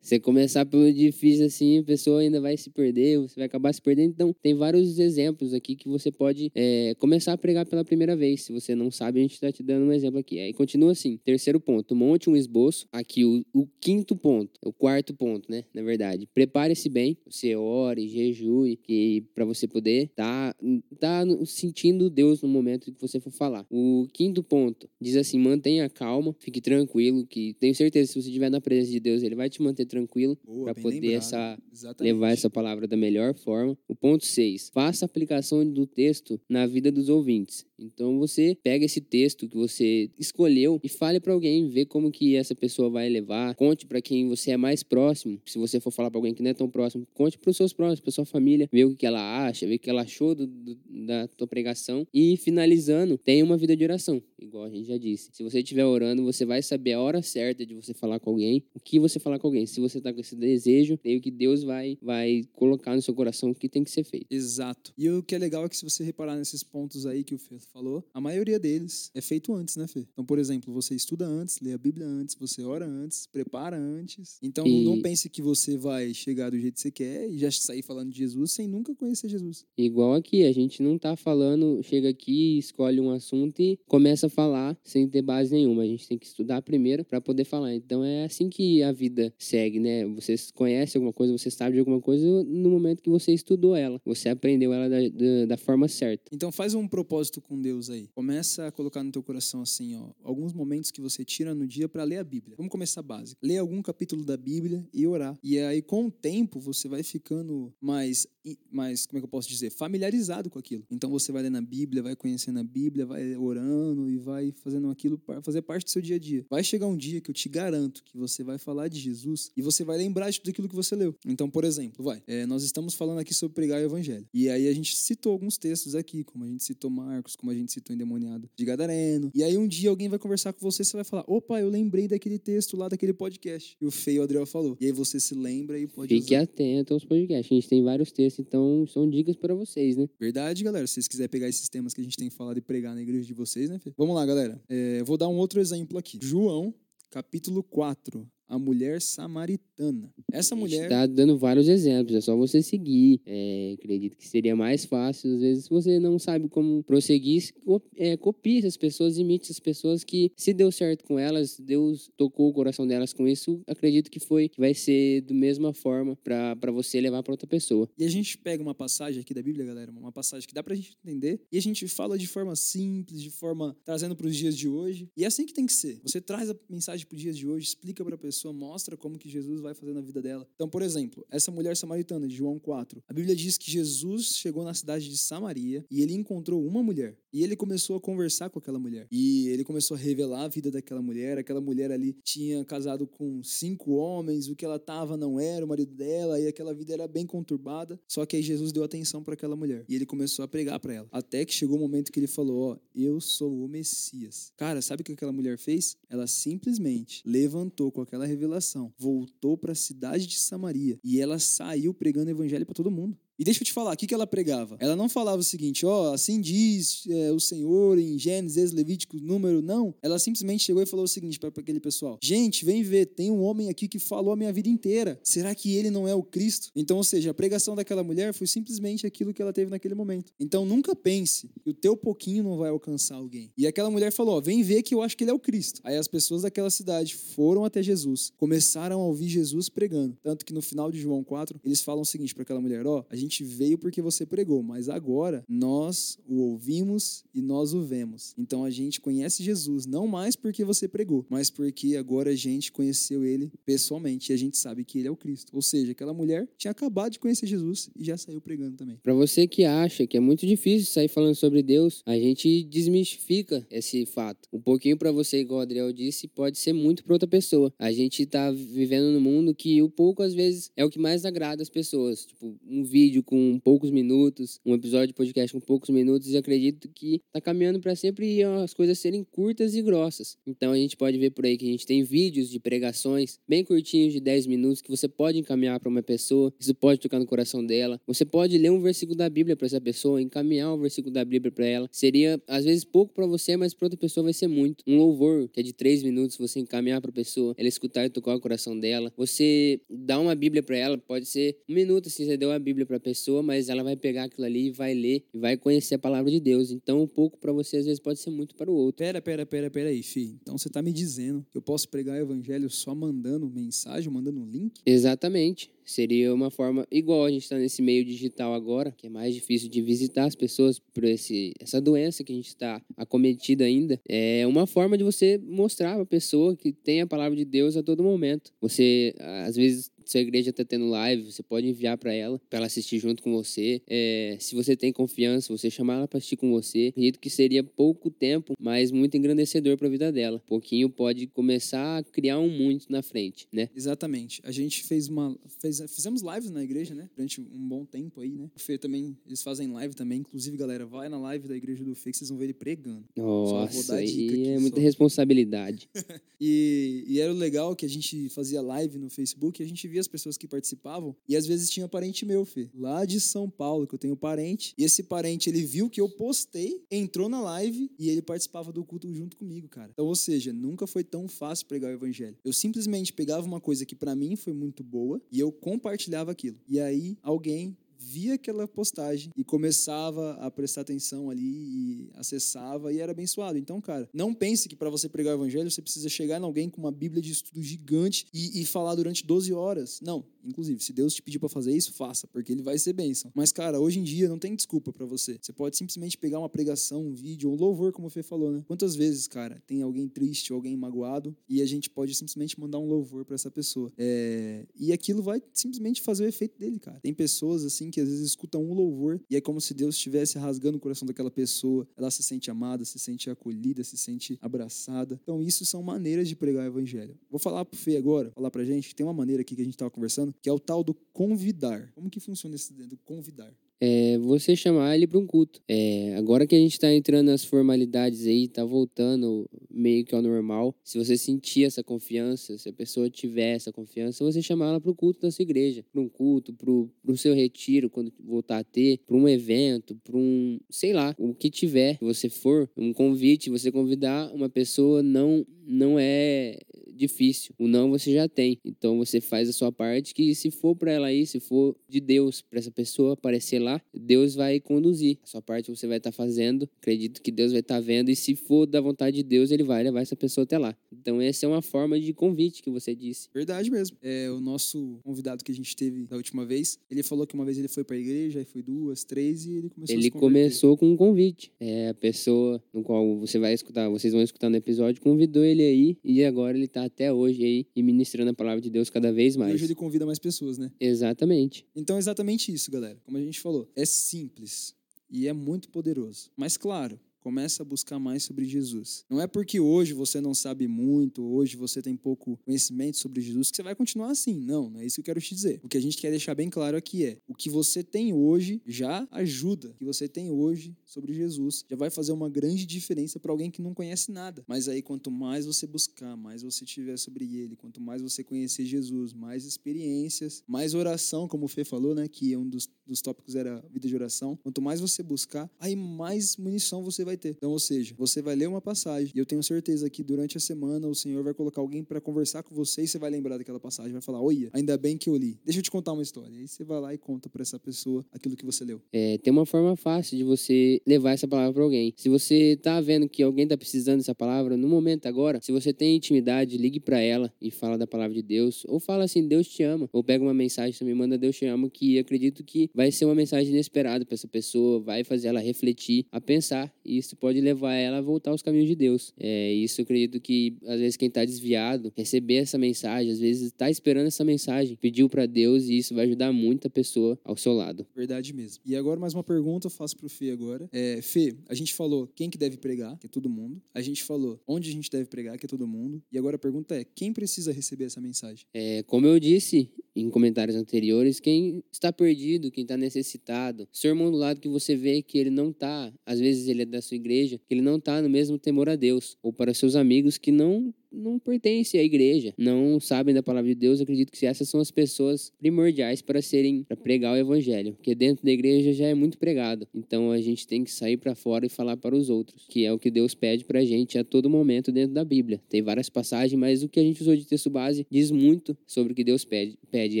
[0.06, 3.82] Você começar pelo difícil assim, a pessoa ainda vai se perder, você vai acabar se
[3.82, 4.12] perdendo.
[4.12, 8.42] Então, tem vários exemplos aqui que você pode é, começar a pregar pela primeira vez.
[8.42, 10.38] Se você não sabe, a gente está te dando um exemplo aqui.
[10.38, 12.86] Aí continua assim: terceiro ponto, monte um esboço.
[12.92, 15.64] Aqui, o, o quinto ponto, o quarto ponto, né?
[15.74, 20.54] Na verdade, prepare-se bem, você ore, jejue, que para você poder tá,
[21.00, 23.66] tá sentindo Deus no momento que você for falar.
[23.68, 28.50] O quinto ponto diz assim: mantenha calma, fique tranquilo, que tenho certeza se você estiver
[28.50, 29.95] na presença de Deus, ele vai te manter tranquilo
[30.44, 31.18] Boa, para poder lembrado.
[31.18, 32.12] essa Exatamente.
[32.12, 33.76] levar essa palavra da melhor forma.
[33.88, 34.70] O ponto 6.
[34.72, 37.64] Faça a aplicação do texto na vida dos ouvintes.
[37.78, 42.34] Então você pega esse texto que você escolheu e fale para alguém, vê como que
[42.36, 43.54] essa pessoa vai levar.
[43.54, 45.40] Conte para quem você é mais próximo.
[45.44, 47.72] Se você for falar para alguém que não é tão próximo, conte para os seus
[47.72, 50.46] próximos, para sua família, vê o que ela acha, vê o que ela achou do-
[50.46, 54.96] do- da tua pregação e finalizando, tenha uma vida de oração, igual a gente já
[54.96, 55.30] disse.
[55.32, 58.62] Se você estiver orando, você vai saber a hora certa de você falar com alguém,
[58.74, 59.66] o que você falar com alguém.
[59.66, 63.50] Se você tá com esse desejo, creio que Deus vai vai colocar no seu coração
[63.50, 64.26] o que tem que ser feito.
[64.30, 64.92] Exato.
[64.96, 67.38] E o que é legal é que se você reparar nesses pontos aí que o
[67.38, 70.06] Fê falou, a maioria deles é feito antes, né, Fê?
[70.12, 74.38] Então, por exemplo, você estuda antes, lê a Bíblia antes, você ora antes, prepara antes.
[74.42, 77.50] Então, E- não pense que você vai chegar do jeito que você quer e já
[77.50, 79.64] sair falando de Jesus sem nunca conhecer Jesus.
[79.76, 84.30] Igual aqui, a gente não tá falando, chega aqui, escolhe um assunto e começa a
[84.30, 85.82] falar sem ter base nenhuma.
[85.82, 87.74] A gente tem que estudar primeiro para poder falar.
[87.74, 90.04] Então é assim que a vida segue, né?
[90.14, 94.00] Você conhece alguma coisa, você sabe de alguma coisa no momento que você estudou ela.
[94.04, 96.24] Você aprendeu ela da, da, da forma certa.
[96.32, 98.08] Então faz um propósito com Deus aí.
[98.14, 101.88] Começa a colocar no teu coração assim, ó, alguns momentos que você tira no dia
[101.88, 102.56] para ler a Bíblia.
[102.56, 103.38] Vamos começar básico.
[103.42, 105.38] Ler algum capítulo da Bíblia e orar.
[105.42, 108.26] E aí com o tempo você vai ficando mais
[108.70, 110.84] mais, como é que eu posso dizer, familiarizado com aquilo.
[110.90, 114.90] Então você vai lendo a Bíblia, vai conhecendo a Bíblia, vai orando e vai fazendo
[114.90, 116.46] aquilo para fazer parte do seu dia a dia.
[116.48, 119.62] Vai chegar um dia que eu te garanto que você vai falar de Jesus e
[119.62, 121.14] você vai lembrar de tudo aquilo que você leu.
[121.24, 124.26] Então, por exemplo, vai, é, nós estamos falando aqui sobre pregar o evangelho.
[124.32, 127.54] E aí a gente citou alguns textos aqui, como a gente citou Marcos, como a
[127.54, 129.30] gente citou endemoniado de Gadareno.
[129.34, 132.08] E aí um dia alguém vai conversar com você, você vai falar: "Opa, eu lembrei
[132.08, 133.76] daquele texto lá daquele podcast".
[133.80, 134.76] E o feio Adriel falou.
[134.80, 136.42] E aí você se lembra e pode Fique usar.
[136.44, 137.50] atento aos podcasts.
[137.50, 140.08] A gente tem vários textos, então são dicas para vocês, né?
[140.18, 140.86] Verdade, galera.
[140.86, 143.24] Se vocês quiserem pegar esses temas que a gente tem falado e pregar na igreja
[143.26, 143.92] de vocês, né, Fê?
[143.96, 144.60] Vamos lá, galera.
[144.68, 146.18] É, vou dar um outro exemplo aqui.
[146.22, 146.74] João,
[147.10, 148.26] capítulo 4.
[148.48, 150.12] A mulher samaritana.
[150.32, 150.88] Essa A gente mulher.
[150.88, 153.20] tá dando vários exemplos, é só você seguir.
[153.26, 155.34] É, acredito que seria mais fácil.
[155.34, 157.52] Às vezes, se você não sabe como prosseguir,
[157.96, 162.48] é, copie essas pessoas, imite essas pessoas que, se deu certo com elas, Deus tocou
[162.48, 166.70] o coração delas com isso, acredito que foi, que vai ser da mesma forma para
[166.72, 167.88] você levar para outra pessoa.
[167.98, 170.74] E a gente pega uma passagem aqui da Bíblia, galera, uma passagem que dá pra
[170.74, 174.56] gente entender, e a gente fala de forma simples, de forma trazendo para os dias
[174.56, 175.08] de hoje.
[175.16, 176.00] E é assim que tem que ser.
[176.02, 179.18] Você traz a mensagem para os dias de hoje, explica para a pessoa, mostra como
[179.18, 180.46] que Jesus vai fazer na vida dela.
[180.54, 183.02] Então, por exemplo, essa mulher samaritana de João 4.
[183.08, 187.18] A Bíblia diz que Jesus chegou na cidade de Samaria e ele encontrou uma mulher.
[187.36, 189.06] E ele começou a conversar com aquela mulher.
[189.12, 191.36] E ele começou a revelar a vida daquela mulher.
[191.36, 195.68] Aquela mulher ali tinha casado com cinco homens, o que ela tava não era o
[195.68, 198.00] marido dela, e aquela vida era bem conturbada.
[198.08, 199.84] Só que aí Jesus deu atenção para aquela mulher.
[199.86, 201.08] E ele começou a pregar para ela.
[201.12, 204.50] Até que chegou o momento que ele falou: Ó, eu sou o Messias.
[204.56, 205.94] Cara, sabe o que aquela mulher fez?
[206.08, 211.92] Ela simplesmente levantou com aquela revelação, voltou para a cidade de Samaria e ela saiu
[211.92, 213.14] pregando o evangelho para todo mundo.
[213.38, 214.76] E deixa eu te falar, o que, ela pregava?
[214.80, 219.60] Ela não falava o seguinte, ó, assim diz é, o Senhor em Gênesis, Levítico, número,
[219.60, 219.94] não.
[220.02, 223.42] Ela simplesmente chegou e falou o seguinte para aquele pessoal: Gente, vem ver, tem um
[223.42, 225.20] homem aqui que falou a minha vida inteira.
[225.22, 226.70] Será que ele não é o Cristo?
[226.74, 230.32] Então, ou seja, a pregação daquela mulher foi simplesmente aquilo que ela teve naquele momento.
[230.40, 233.52] Então, nunca pense que o teu pouquinho não vai alcançar alguém.
[233.56, 235.80] E aquela mulher falou: ó, Vem ver que eu acho que ele é o Cristo.
[235.82, 240.16] Aí as pessoas daquela cidade foram até Jesus, começaram a ouvir Jesus pregando.
[240.22, 243.04] Tanto que no final de João 4, eles falam o seguinte para aquela mulher: Ó,
[243.10, 248.34] a gente veio porque você pregou, mas agora nós o ouvimos e nós o vemos.
[248.38, 252.72] Então a gente conhece Jesus, não mais porque você pregou, mas porque agora a gente
[252.72, 255.54] conheceu ele pessoalmente e a gente sabe que ele é o Cristo.
[255.54, 258.98] Ou seja, aquela mulher tinha acabado de conhecer Jesus e já saiu pregando também.
[259.02, 263.66] Para você que acha que é muito difícil sair falando sobre Deus, a gente desmistifica
[263.70, 264.48] esse fato.
[264.52, 267.72] Um pouquinho para você, igual o Adriel disse, pode ser muito para outra pessoa.
[267.78, 271.24] A gente tá vivendo num mundo que o pouco às vezes é o que mais
[271.24, 272.26] agrada as pessoas.
[272.26, 272.84] Tipo, um
[273.16, 277.40] vídeo com poucos minutos, um episódio de podcast com poucos minutos, e acredito que tá
[277.40, 280.36] caminhando para sempre as coisas serem curtas e grossas.
[280.46, 283.64] Então a gente pode ver por aí que a gente tem vídeos de pregações bem
[283.64, 287.26] curtinhos de 10 minutos que você pode encaminhar para uma pessoa, isso pode tocar no
[287.26, 288.00] coração dela.
[288.06, 291.50] Você pode ler um versículo da Bíblia para essa pessoa, encaminhar um versículo da Bíblia
[291.50, 291.88] para ela.
[291.90, 294.84] Seria às vezes pouco para você, mas para outra pessoa vai ser muito.
[294.86, 298.34] Um louvor que é de 3 minutos, você encaminhar para pessoa, ela escutar e tocar
[298.34, 299.12] o coração dela.
[299.16, 302.84] Você dá uma Bíblia para ela, pode ser um minuto assim, você deu a Bíblia
[302.84, 306.28] para pessoa, mas ela vai pegar aquilo ali, vai ler e vai conhecer a palavra
[306.28, 306.72] de Deus.
[306.72, 308.96] Então, um pouco para você às vezes pode ser muito para o outro.
[308.96, 310.36] Pera, pera, pera, pera aí, fi.
[310.42, 314.40] Então você tá me dizendo que eu posso pregar o evangelho só mandando mensagem, mandando
[314.40, 314.80] um link?
[314.84, 315.70] Exatamente.
[315.84, 319.68] Seria uma forma, igual a gente está nesse meio digital agora, que é mais difícil
[319.68, 324.00] de visitar as pessoas por esse, essa doença que a gente está acometida ainda.
[324.08, 327.76] É uma forma de você mostrar para a pessoa que tem a palavra de Deus
[327.76, 328.52] a todo momento.
[328.60, 329.14] Você,
[329.46, 332.66] às vezes, se a igreja está tendo live, você pode enviar para ela, para ela
[332.66, 333.82] assistir junto com você.
[333.88, 336.88] É, se você tem confiança, você chamar ela para assistir com você.
[336.88, 340.40] Acredito que seria pouco tempo, mas muito engrandecedor para a vida dela.
[340.46, 343.68] pouquinho pode começar a criar um muito na frente, né?
[343.74, 344.40] Exatamente.
[344.44, 345.36] A gente fez uma.
[345.60, 347.10] Fez, fizemos lives na igreja, né?
[347.16, 348.48] Durante um bom tempo aí, né?
[348.54, 350.20] O Fê também, eles fazem live também.
[350.20, 353.04] Inclusive, galera, vai na live da igreja do Fê que vocês vão ver ele pregando.
[353.16, 354.82] Nossa, aí é muita só.
[354.82, 355.88] responsabilidade.
[356.40, 359.95] e, e era legal que a gente fazia live no Facebook e a gente via
[359.96, 363.48] via as pessoas que participavam e às vezes tinha parente meu, Fê, lá de São
[363.48, 364.74] Paulo, que eu tenho parente.
[364.76, 368.84] E esse parente, ele viu que eu postei, entrou na live e ele participava do
[368.84, 369.90] culto junto comigo, cara.
[369.92, 372.36] Então, ou seja, nunca foi tão fácil pregar o evangelho.
[372.44, 376.58] Eu simplesmente pegava uma coisa que para mim foi muito boa e eu compartilhava aquilo.
[376.68, 383.00] E aí alguém via aquela postagem e começava a prestar atenção ali e acessava e
[383.00, 383.58] era abençoado.
[383.58, 386.70] Então, cara, não pense que para você pregar o evangelho você precisa chegar em alguém
[386.70, 390.00] com uma Bíblia de estudo gigante e, e falar durante 12 horas.
[390.00, 390.24] Não.
[390.46, 393.32] Inclusive, se Deus te pedir para fazer isso, faça, porque ele vai ser bênção.
[393.34, 395.36] Mas, cara, hoje em dia não tem desculpa para você.
[395.40, 398.62] Você pode simplesmente pegar uma pregação, um vídeo, um louvor, como o Fê falou, né?
[398.66, 402.86] Quantas vezes, cara, tem alguém triste, alguém magoado e a gente pode simplesmente mandar um
[402.86, 403.92] louvor para essa pessoa.
[403.98, 404.64] É...
[404.78, 407.00] E aquilo vai simplesmente fazer o efeito dele, cara.
[407.00, 410.38] Tem pessoas assim que às vezes escutam um louvor e é como se Deus estivesse
[410.38, 411.86] rasgando o coração daquela pessoa.
[411.96, 415.18] Ela se sente amada, se sente acolhida, se sente abraçada.
[415.22, 417.16] Então, isso são maneiras de pregar o evangelho.
[417.30, 419.76] Vou falar pro Fê agora, falar pra gente, tem uma maneira aqui que a gente
[419.76, 421.92] tava conversando, que é o tal do convidar.
[421.94, 423.52] Como que funciona esse do convidar?
[423.80, 425.60] É você chamar ele para um culto.
[425.68, 430.22] É, agora que a gente está entrando nas formalidades aí, tá voltando meio que ao
[430.22, 434.80] normal, se você sentir essa confiança, se a pessoa tiver essa confiança, você chamar ela
[434.80, 438.58] para o culto da sua igreja, para um culto, para o seu retiro, quando voltar
[438.58, 442.70] a ter, para um evento, para um, sei lá, o que tiver, que você for,
[442.76, 446.58] um convite, você convidar uma pessoa não não é
[446.96, 447.54] difícil.
[447.58, 448.58] O não você já tem.
[448.64, 452.00] Então você faz a sua parte que se for para ela ir, se for de
[452.00, 455.18] Deus para essa pessoa aparecer lá, Deus vai conduzir.
[455.22, 456.68] A sua parte você vai estar tá fazendo.
[456.78, 459.62] Acredito que Deus vai estar tá vendo e se for da vontade de Deus, ele
[459.62, 460.76] vai levar essa pessoa até lá.
[460.92, 463.28] Então essa é uma forma de convite que você disse.
[463.32, 463.96] Verdade mesmo.
[464.02, 467.44] É o nosso convidado que a gente teve da última vez, ele falou que uma
[467.44, 470.76] vez ele foi para a igreja, aí foi duas, três e ele começou Ele começou
[470.76, 471.52] com um convite.
[471.60, 475.62] É a pessoa no qual você vai escutar, vocês vão escutar no episódio, convidou ele
[475.62, 479.12] aí e agora ele está até hoje aí e ministrando a palavra de Deus cada
[479.12, 479.52] vez mais.
[479.52, 480.70] E hoje ele convida mais pessoas, né?
[480.80, 481.66] Exatamente.
[481.74, 482.98] Então, exatamente isso, galera.
[483.04, 484.74] Como a gente falou, é simples
[485.10, 486.30] e é muito poderoso.
[486.36, 489.04] Mas, claro, Começa a buscar mais sobre Jesus.
[489.10, 493.50] Não é porque hoje você não sabe muito, hoje você tem pouco conhecimento sobre Jesus,
[493.50, 494.38] que você vai continuar assim.
[494.38, 495.58] Não, não é isso que eu quero te dizer.
[495.64, 498.62] O que a gente quer deixar bem claro aqui é: o que você tem hoje
[498.64, 499.70] já ajuda.
[499.70, 503.50] O que você tem hoje sobre Jesus já vai fazer uma grande diferença para alguém
[503.50, 504.44] que não conhece nada.
[504.46, 508.64] Mas aí, quanto mais você buscar, mais você tiver sobre ele, quanto mais você conhecer
[508.64, 512.06] Jesus, mais experiências, mais oração, como o Fê falou, né?
[512.06, 514.38] Que um dos, dos tópicos era vida de oração.
[514.44, 517.30] Quanto mais você buscar, aí mais munição você vai vai ter.
[517.30, 520.40] Então, ou seja, você vai ler uma passagem e eu tenho certeza que durante a
[520.40, 523.58] semana o Senhor vai colocar alguém para conversar com você e você vai lembrar daquela
[523.58, 525.38] passagem, vai falar: "Olha, ainda bem que eu li.
[525.44, 526.34] Deixa eu te contar uma história".
[526.34, 528.80] E aí você vai lá e conta para essa pessoa aquilo que você leu.
[528.92, 531.94] É, tem uma forma fácil de você levar essa palavra para alguém.
[531.96, 535.72] Se você tá vendo que alguém tá precisando dessa palavra no momento agora, se você
[535.72, 539.48] tem intimidade, ligue para ela e fala da palavra de Deus ou fala assim: "Deus
[539.48, 539.88] te ama".
[539.92, 543.14] Ou pega uma mensagem também manda Deus te ama que acredito que vai ser uma
[543.14, 547.74] mensagem inesperada para essa pessoa, vai fazer ela refletir, a pensar e isso pode levar
[547.74, 549.12] ela a voltar aos caminhos de Deus.
[549.18, 553.46] É, isso eu acredito que, às vezes, quem está desviado, receber essa mensagem, às vezes
[553.46, 557.36] está esperando essa mensagem, pediu para Deus e isso vai ajudar muito a pessoa ao
[557.36, 557.86] seu lado.
[557.94, 558.62] Verdade mesmo.
[558.64, 560.68] E agora, mais uma pergunta eu faço pro Fê agora.
[560.72, 563.60] É, Fê, a gente falou quem que deve pregar, que é todo mundo.
[563.72, 566.02] A gente falou onde a gente deve pregar, que é todo mundo.
[566.10, 568.46] E agora a pergunta é, quem precisa receber essa mensagem?
[568.52, 574.10] É, como eu disse em comentários anteriores, quem está perdido, quem está necessitado, seu irmão
[574.10, 576.96] do lado que você vê que ele não está, às vezes ele é da sua
[576.96, 580.32] igreja, que ele não está no mesmo temor a Deus, ou para seus amigos que
[580.32, 584.60] não não pertencem à igreja, não sabem da palavra de Deus, acredito que essas são
[584.60, 588.94] as pessoas primordiais para serem para pregar o evangelho, porque dentro da igreja já é
[588.94, 589.68] muito pregado.
[589.74, 592.72] Então a gente tem que sair para fora e falar para os outros, que é
[592.72, 595.40] o que Deus pede para a gente a todo momento dentro da Bíblia.
[595.48, 598.92] Tem várias passagens, mas o que a gente usou de texto base diz muito sobre
[598.92, 600.00] o que Deus pede, pede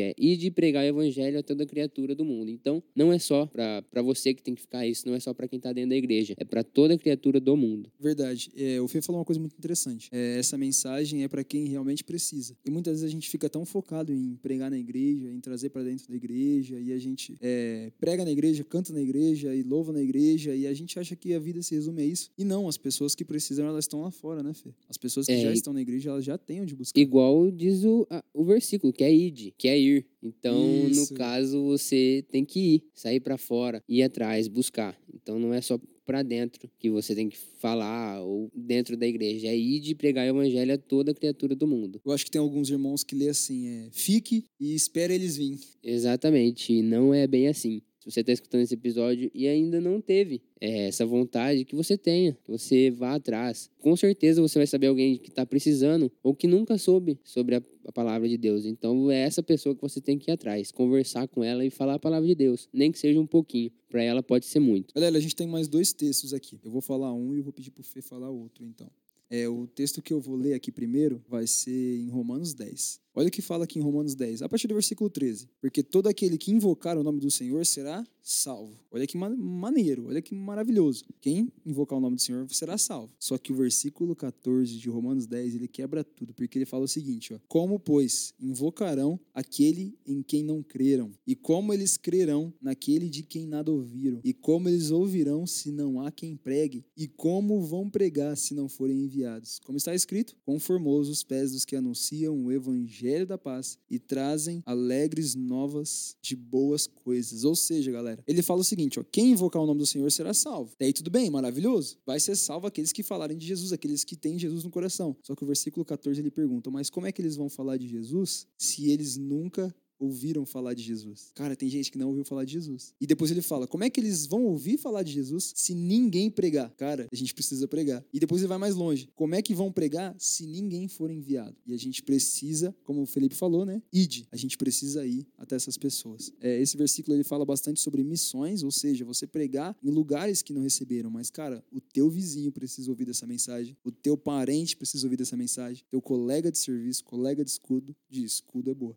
[0.00, 2.50] é ir de pregar o evangelho a toda criatura do mundo.
[2.50, 5.46] Então não é só para você que tem que ficar isso, não é só para
[5.46, 7.90] quem está dentro da igreja, é para toda criatura do mundo.
[8.00, 8.50] Verdade.
[8.56, 10.08] É, o Fê falou uma coisa muito interessante.
[10.12, 12.56] É, essa mensagem mensagem é para quem realmente precisa.
[12.64, 15.82] E muitas vezes a gente fica tão focado em pregar na igreja, em trazer para
[15.82, 19.92] dentro da igreja, e a gente é, prega na igreja, canta na igreja e louva
[19.92, 22.30] na igreja, e a gente acha que a vida se resume a isso.
[22.38, 24.70] E não, as pessoas que precisam, elas estão lá fora, né, Fê?
[24.88, 27.00] As pessoas que É, já estão na igreja, elas já têm onde buscar.
[27.00, 30.06] Igual diz o, a- o versículo, que é id, que é ir.
[30.22, 31.12] Então, Isso.
[31.12, 34.96] no caso, você tem que ir, sair pra fora, ir atrás, buscar.
[35.14, 39.48] Então, não é só pra dentro que você tem que falar ou dentro da igreja,
[39.48, 42.00] é ir de pregar o evangelho a toda criatura do mundo.
[42.04, 45.58] Eu acho que tem alguns irmãos que lê assim, é, fique e espere eles virem.
[45.82, 47.82] Exatamente, e não é bem assim.
[48.06, 51.98] Se você está escutando esse episódio e ainda não teve é, essa vontade, que você
[51.98, 53.68] tenha, que você vá atrás.
[53.80, 57.62] Com certeza você vai saber alguém que está precisando ou que nunca soube sobre a,
[57.84, 58.64] a palavra de Deus.
[58.64, 61.94] Então é essa pessoa que você tem que ir atrás, conversar com ela e falar
[61.94, 63.72] a palavra de Deus, nem que seja um pouquinho.
[63.88, 64.94] Para ela pode ser muito.
[64.94, 66.60] Galera, a gente tem mais dois textos aqui.
[66.64, 68.88] Eu vou falar um e eu vou pedir pro Fê falar outro, então.
[69.28, 73.00] É, o texto que eu vou ler aqui primeiro vai ser em Romanos 10.
[73.18, 75.48] Olha o que fala aqui em Romanos 10, a partir do versículo 13.
[75.58, 78.74] Porque todo aquele que invocar o nome do Senhor será salvo.
[78.90, 81.04] Olha que ma- maneiro, olha que maravilhoso.
[81.20, 83.14] Quem invocar o nome do Senhor será salvo.
[83.18, 86.88] Só que o versículo 14 de Romanos 10, ele quebra tudo, porque ele fala o
[86.88, 87.38] seguinte, ó.
[87.48, 91.10] Como, pois, invocarão aquele em quem não creram?
[91.26, 94.20] E como eles crerão naquele de quem nada ouviram?
[94.22, 96.84] E como eles ouvirão se não há quem pregue?
[96.96, 99.58] E como vão pregar se não forem enviados?
[99.64, 104.62] Como está escrito, conformosos os pés dos que anunciam o evangelho da paz e trazem
[104.66, 107.44] alegres novas de boas coisas.
[107.44, 110.34] Ou seja, galera, ele fala o seguinte, ó, quem invocar o nome do Senhor será
[110.34, 110.74] salvo.
[110.78, 111.98] Daí tudo bem, maravilhoso.
[112.04, 115.16] Vai ser salvo aqueles que falarem de Jesus, aqueles que têm Jesus no coração.
[115.22, 117.86] Só que o versículo 14 ele pergunta, mas como é que eles vão falar de
[117.86, 121.30] Jesus se eles nunca ouviram falar de Jesus.
[121.34, 122.94] Cara, tem gente que não ouviu falar de Jesus.
[123.00, 126.30] E depois ele fala: como é que eles vão ouvir falar de Jesus se ninguém
[126.30, 126.70] pregar?
[126.76, 128.04] Cara, a gente precisa pregar.
[128.12, 131.56] E depois ele vai mais longe: como é que vão pregar se ninguém for enviado?
[131.66, 133.82] E a gente precisa, como o Felipe falou, né?
[133.92, 134.26] Ide.
[134.30, 136.32] A gente precisa ir até essas pessoas.
[136.40, 140.52] É, esse versículo ele fala bastante sobre missões, ou seja, você pregar em lugares que
[140.52, 141.10] não receberam.
[141.10, 145.36] Mas, cara, o teu vizinho precisa ouvir dessa mensagem, o teu parente precisa ouvir dessa
[145.36, 148.96] mensagem, teu colega de serviço, colega de escudo, de escudo é boa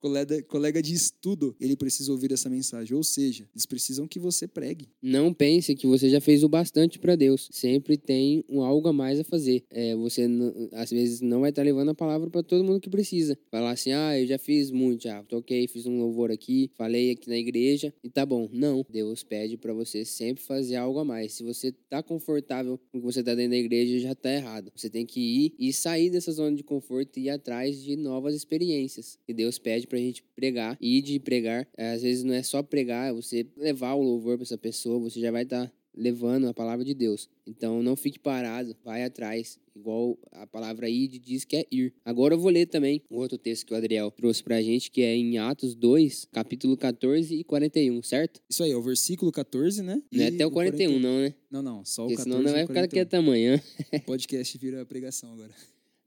[0.00, 2.96] colega, colega de estudo, ele precisa ouvir essa mensagem.
[2.96, 4.88] Ou seja, eles precisam que você pregue.
[5.02, 7.48] Não pense que você já fez o bastante para Deus.
[7.52, 9.64] Sempre tem um algo a mais a fazer.
[9.70, 10.28] É, você
[10.72, 13.38] às vezes não vai estar levando a palavra para todo mundo que precisa.
[13.50, 17.28] Falar assim, ah, eu já fiz muito, já toquei, fiz um louvor aqui, falei aqui
[17.28, 18.48] na igreja e tá bom.
[18.52, 21.32] Não, Deus pede para você sempre fazer algo a mais.
[21.32, 24.70] Se você tá confortável com o que você tá dentro da igreja, já tá errado.
[24.74, 28.34] Você tem que ir e sair dessa zona de conforto e ir atrás de novas
[28.34, 29.18] experiências.
[29.26, 31.66] E Deus pede pra gente pregar e de pregar.
[31.76, 34.98] é, Às vezes não é só pregar, é você levar o louvor pra essa pessoa,
[35.00, 37.28] você já vai estar levando a palavra de Deus.
[37.44, 39.58] Então não fique parado, vai atrás.
[39.74, 41.92] Igual a palavra id diz que é ir.
[42.04, 45.00] Agora eu vou ler também um outro texto que o Adriel trouxe pra gente, que
[45.02, 48.40] é em Atos 2, capítulo 14 e 41, certo?
[48.48, 50.00] Isso aí, é o versículo 14, né?
[50.12, 51.34] Não é até o 41, não, né?
[51.50, 52.90] Não, não, só o Porque 14 senão não vai ficar 41.
[52.90, 53.60] quieto amanhã.
[53.92, 55.52] O podcast vira pregação agora.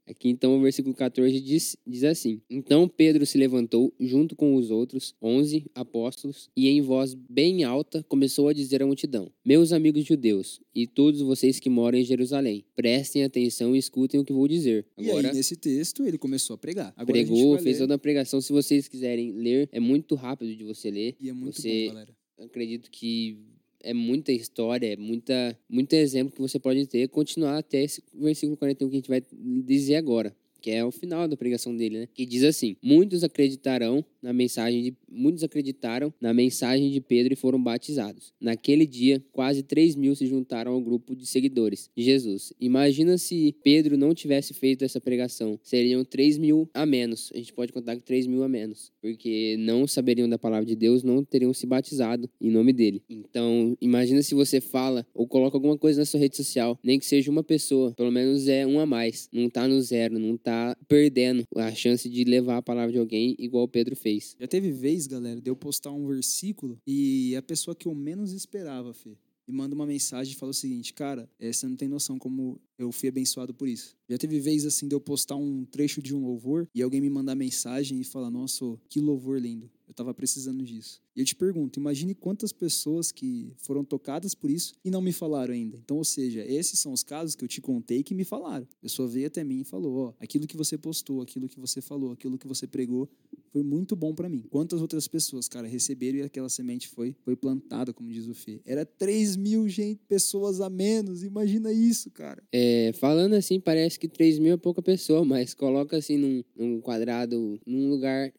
[0.04, 4.70] Aqui então o versículo 14 diz, diz assim: Então Pedro se levantou junto com os
[4.70, 10.04] outros onze apóstolos e em voz bem alta começou a dizer à multidão: Meus amigos
[10.04, 14.48] judeus e todos vocês que moram em Jerusalém, prestem atenção e escutem o que vou
[14.48, 14.84] dizer.
[14.98, 16.92] E Agora aí, nesse texto, ele começou a pregar.
[16.96, 18.40] Agora pregou, fez toda a pregação.
[18.40, 21.14] Se vocês quiserem ler, é muito rápido de você ler.
[21.20, 22.16] E é muito você- bom, galera.
[22.40, 23.38] acredito que
[23.82, 28.56] é muita história, é muita, muito exemplo que você pode ter, continuar até esse versículo
[28.56, 29.22] 41 que a gente vai
[29.64, 32.08] dizer agora, que é o final da pregação dele, né?
[32.14, 37.36] Que diz assim: Muitos acreditarão na mensagem de muitos acreditaram na mensagem de Pedro e
[37.36, 38.32] foram batizados.
[38.40, 42.52] Naquele dia, quase 3 mil se juntaram ao grupo de seguidores de Jesus.
[42.58, 45.58] Imagina se Pedro não tivesse feito essa pregação.
[45.62, 47.30] Seriam 3 mil a menos.
[47.34, 48.92] A gente pode contar que 3 mil a menos.
[49.02, 53.02] Porque não saberiam da palavra de Deus, não teriam se batizado em nome dele.
[53.10, 57.04] Então, imagina se você fala ou coloca alguma coisa na sua rede social, nem que
[57.04, 59.28] seja uma pessoa, pelo menos é um a mais.
[59.32, 60.51] Não tá no zero, não tá
[60.88, 64.36] perdendo a chance de levar a palavra de alguém igual Pedro fez.
[64.38, 68.32] Já teve vez, galera, de eu postar um versículo e a pessoa que eu menos
[68.32, 71.88] esperava, Fê, me manda uma mensagem e fala o seguinte, cara, eh, você não tem
[71.88, 73.96] noção como eu fui abençoado por isso.
[74.08, 77.10] Já teve vez, assim, de eu postar um trecho de um louvor e alguém me
[77.10, 79.70] mandar mensagem e falar, nossa, que louvor lindo.
[79.86, 81.02] Eu tava precisando disso.
[81.14, 85.12] E eu te pergunto, imagine quantas pessoas que foram tocadas por isso e não me
[85.12, 85.76] falaram ainda.
[85.76, 88.66] Então, ou seja, esses são os casos que eu te contei que me falaram.
[88.78, 91.80] A pessoa veio até mim e falou: ó, aquilo que você postou, aquilo que você
[91.80, 93.08] falou, aquilo que você pregou
[93.52, 94.44] foi muito bom para mim.
[94.48, 98.62] Quantas outras pessoas, cara, receberam e aquela semente foi, foi plantada, como diz o Fê.
[98.64, 101.22] Era 3 mil gente, pessoas a menos.
[101.22, 102.42] Imagina isso, cara.
[102.50, 106.80] É, falando assim, parece que 3 mil é pouca pessoa, mas coloca assim num, num
[106.80, 108.32] quadrado, num lugar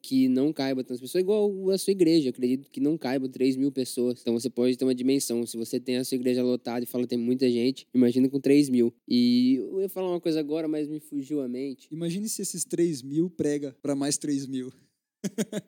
[0.00, 2.30] que não caiba tantas pessoas, igual a sua igreja.
[2.30, 4.20] Acredito que não caiba 3 mil pessoas.
[4.20, 5.46] Então você pode ter uma dimensão.
[5.46, 8.68] Se você tem a sua igreja lotada e fala tem muita gente, imagina com 3
[8.68, 8.94] mil.
[9.08, 11.88] E eu ia falar uma coisa agora, mas me fugiu a mente.
[11.90, 14.72] Imagine se esses 3 mil prega para mais 3 mil.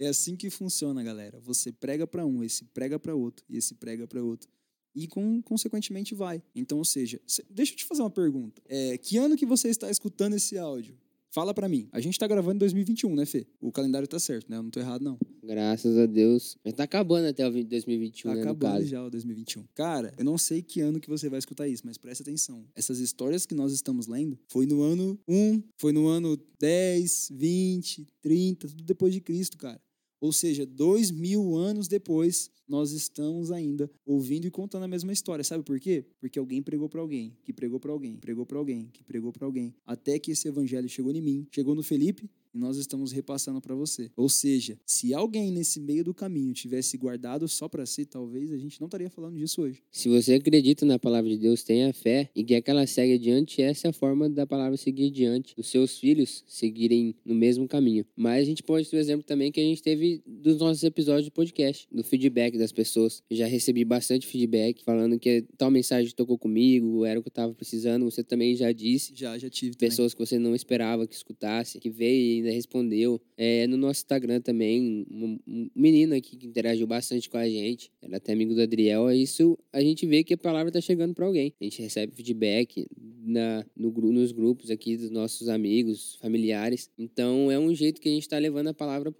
[0.00, 1.38] é assim que funciona, galera.
[1.40, 4.50] Você prega para um, esse prega para outro, e esse prega para outro.
[4.94, 6.42] E, com, consequentemente, vai.
[6.54, 8.62] Então, ou seja, deixa eu te fazer uma pergunta.
[8.66, 10.96] É, que ano que você está escutando esse áudio?
[11.30, 11.88] Fala para mim.
[11.92, 13.46] A gente tá gravando em 2021, né, Fê?
[13.60, 14.56] O calendário tá certo, né?
[14.56, 15.18] Eu não tô errado, não.
[15.42, 16.56] Graças a Deus.
[16.64, 19.64] Mas tá acabando até o 2021, tá né, acabando já o 2021.
[19.74, 22.64] Cara, eu não sei que ano que você vai escutar isso, mas presta atenção.
[22.74, 28.06] Essas histórias que nós estamos lendo foi no ano 1, foi no ano 10, 20,
[28.20, 29.80] 30, tudo depois de Cristo, cara.
[30.20, 35.44] Ou seja, dois mil anos depois, nós estamos ainda ouvindo e contando a mesma história.
[35.44, 36.04] Sabe por quê?
[36.18, 39.46] Porque alguém pregou para alguém, que pregou para alguém, pregou para alguém, que pregou para
[39.46, 43.60] alguém, até que esse evangelho chegou em mim, chegou no Felipe e nós estamos repassando
[43.60, 44.10] para você.
[44.16, 48.56] Ou seja, se alguém nesse meio do caminho tivesse guardado só para si, talvez a
[48.56, 49.82] gente não estaria falando disso hoje.
[49.92, 53.60] Se você acredita na palavra de Deus, tenha fé e quer que ela segue adiante,
[53.60, 58.06] essa é a forma da palavra seguir adiante, os seus filhos seguirem no mesmo caminho.
[58.16, 60.82] Mas a gente pode ter o um exemplo também que a gente teve dos nossos
[60.82, 63.22] episódios de podcast, do feedback das pessoas.
[63.28, 67.30] Eu já recebi bastante feedback falando que tal mensagem tocou comigo, era o que eu
[67.30, 68.04] estava precisando.
[68.06, 69.12] Você também já disse.
[69.14, 69.76] Já, já tive.
[69.76, 70.24] Pessoas também.
[70.24, 73.20] que você não esperava que escutasse, que veio e ainda respondeu.
[73.36, 78.16] É, no nosso Instagram também, um, menino aqui que interagiu bastante com a gente, era
[78.16, 79.10] até amigo do Adriel.
[79.10, 81.52] Isso a gente vê que a palavra está chegando para alguém.
[81.60, 82.86] A gente recebe feedback
[83.24, 86.90] na, no, nos grupos aqui dos nossos amigos, familiares.
[86.96, 89.12] Então é um jeito que a gente está levando a palavra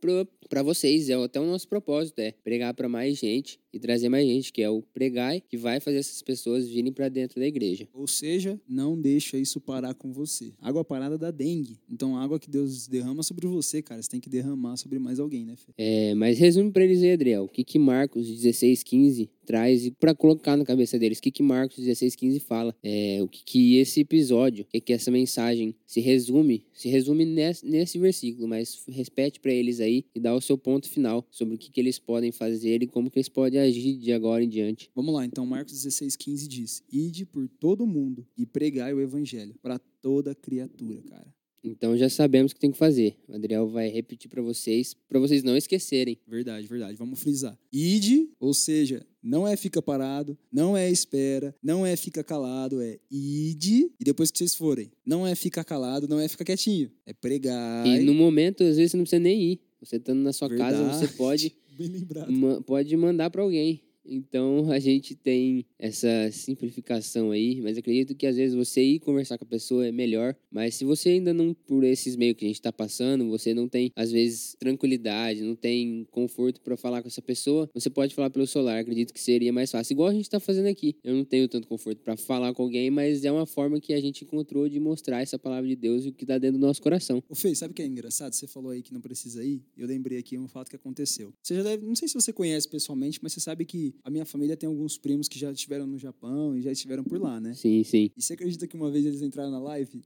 [0.49, 1.11] para vocês.
[1.11, 4.62] É até o nosso propósito, é pregar para mais gente e trazer mais gente, que
[4.62, 7.89] é o pregai, que vai fazer essas pessoas virem para dentro da igreja.
[7.93, 10.53] Ou seja, não deixa isso parar com você.
[10.61, 11.79] Água parada da dengue.
[11.91, 15.21] Então, a água que Deus derrama sobre você, cara, você tem que derramar sobre mais
[15.21, 15.73] alguém, né, Fê?
[15.77, 20.15] É, mas resume para eles aí, Adriel, o que que Marcos 16, 15 traz para
[20.15, 23.77] colocar na cabeça deles, o que que Marcos 16, 15 fala, é, o que que
[23.77, 28.85] esse episódio, o que que essa mensagem se resume, se resume nesse, nesse versículo, mas
[28.89, 31.99] repete para eles aí e dá o seu ponto final sobre o que que eles
[31.99, 34.91] podem fazer e como que eles podem agir de agora em diante.
[34.95, 39.55] Vamos lá, então Marcos 16, 15 diz: Ide por todo mundo e pregai o evangelho
[39.63, 41.36] para toda criatura, cara.
[41.70, 43.16] Então já sabemos o que tem que fazer.
[43.29, 46.18] O Adriel vai repetir para vocês, para vocês não esquecerem.
[46.26, 46.96] Verdade, verdade.
[46.96, 47.59] Vamos frisar.
[47.72, 52.98] Ide, ou seja, não é fica parado, não é espera, não é fica calado, é
[53.11, 54.90] ide e depois que vocês forem.
[55.05, 57.87] Não é ficar calado, não é ficar quietinho, é pregar.
[57.87, 59.61] E no momento, às vezes, você não precisa nem ir.
[59.81, 60.76] Você estando na sua verdade.
[60.76, 61.55] casa, você pode,
[62.66, 63.83] pode mandar para alguém.
[64.09, 69.38] Então a gente tem essa simplificação aí, mas acredito que às vezes você ir conversar
[69.38, 70.35] com a pessoa é melhor.
[70.51, 73.69] Mas se você ainda não, por esses meios que a gente está passando, você não
[73.69, 78.31] tem às vezes tranquilidade, não tem conforto para falar com essa pessoa, você pode falar
[78.31, 78.79] pelo celular.
[78.79, 80.97] Acredito que seria mais fácil, igual a gente está fazendo aqui.
[81.03, 84.01] Eu não tenho tanto conforto para falar com alguém, mas é uma forma que a
[84.01, 86.81] gente encontrou de mostrar essa palavra de Deus e o que está dentro do nosso
[86.81, 87.23] coração.
[87.29, 88.33] O Fê, sabe o que é engraçado?
[88.33, 89.62] Você falou aí que não precisa ir.
[89.77, 91.33] Eu lembrei aqui um fato que aconteceu.
[91.42, 94.25] Você já deve, não sei se você conhece pessoalmente, mas você sabe que a minha
[94.25, 97.55] família tem alguns primos que já estiveram no Japão e já estiveram por lá, né?
[97.55, 98.11] Sim, sim.
[98.17, 100.05] E você acredita que uma vez eles entraram na live?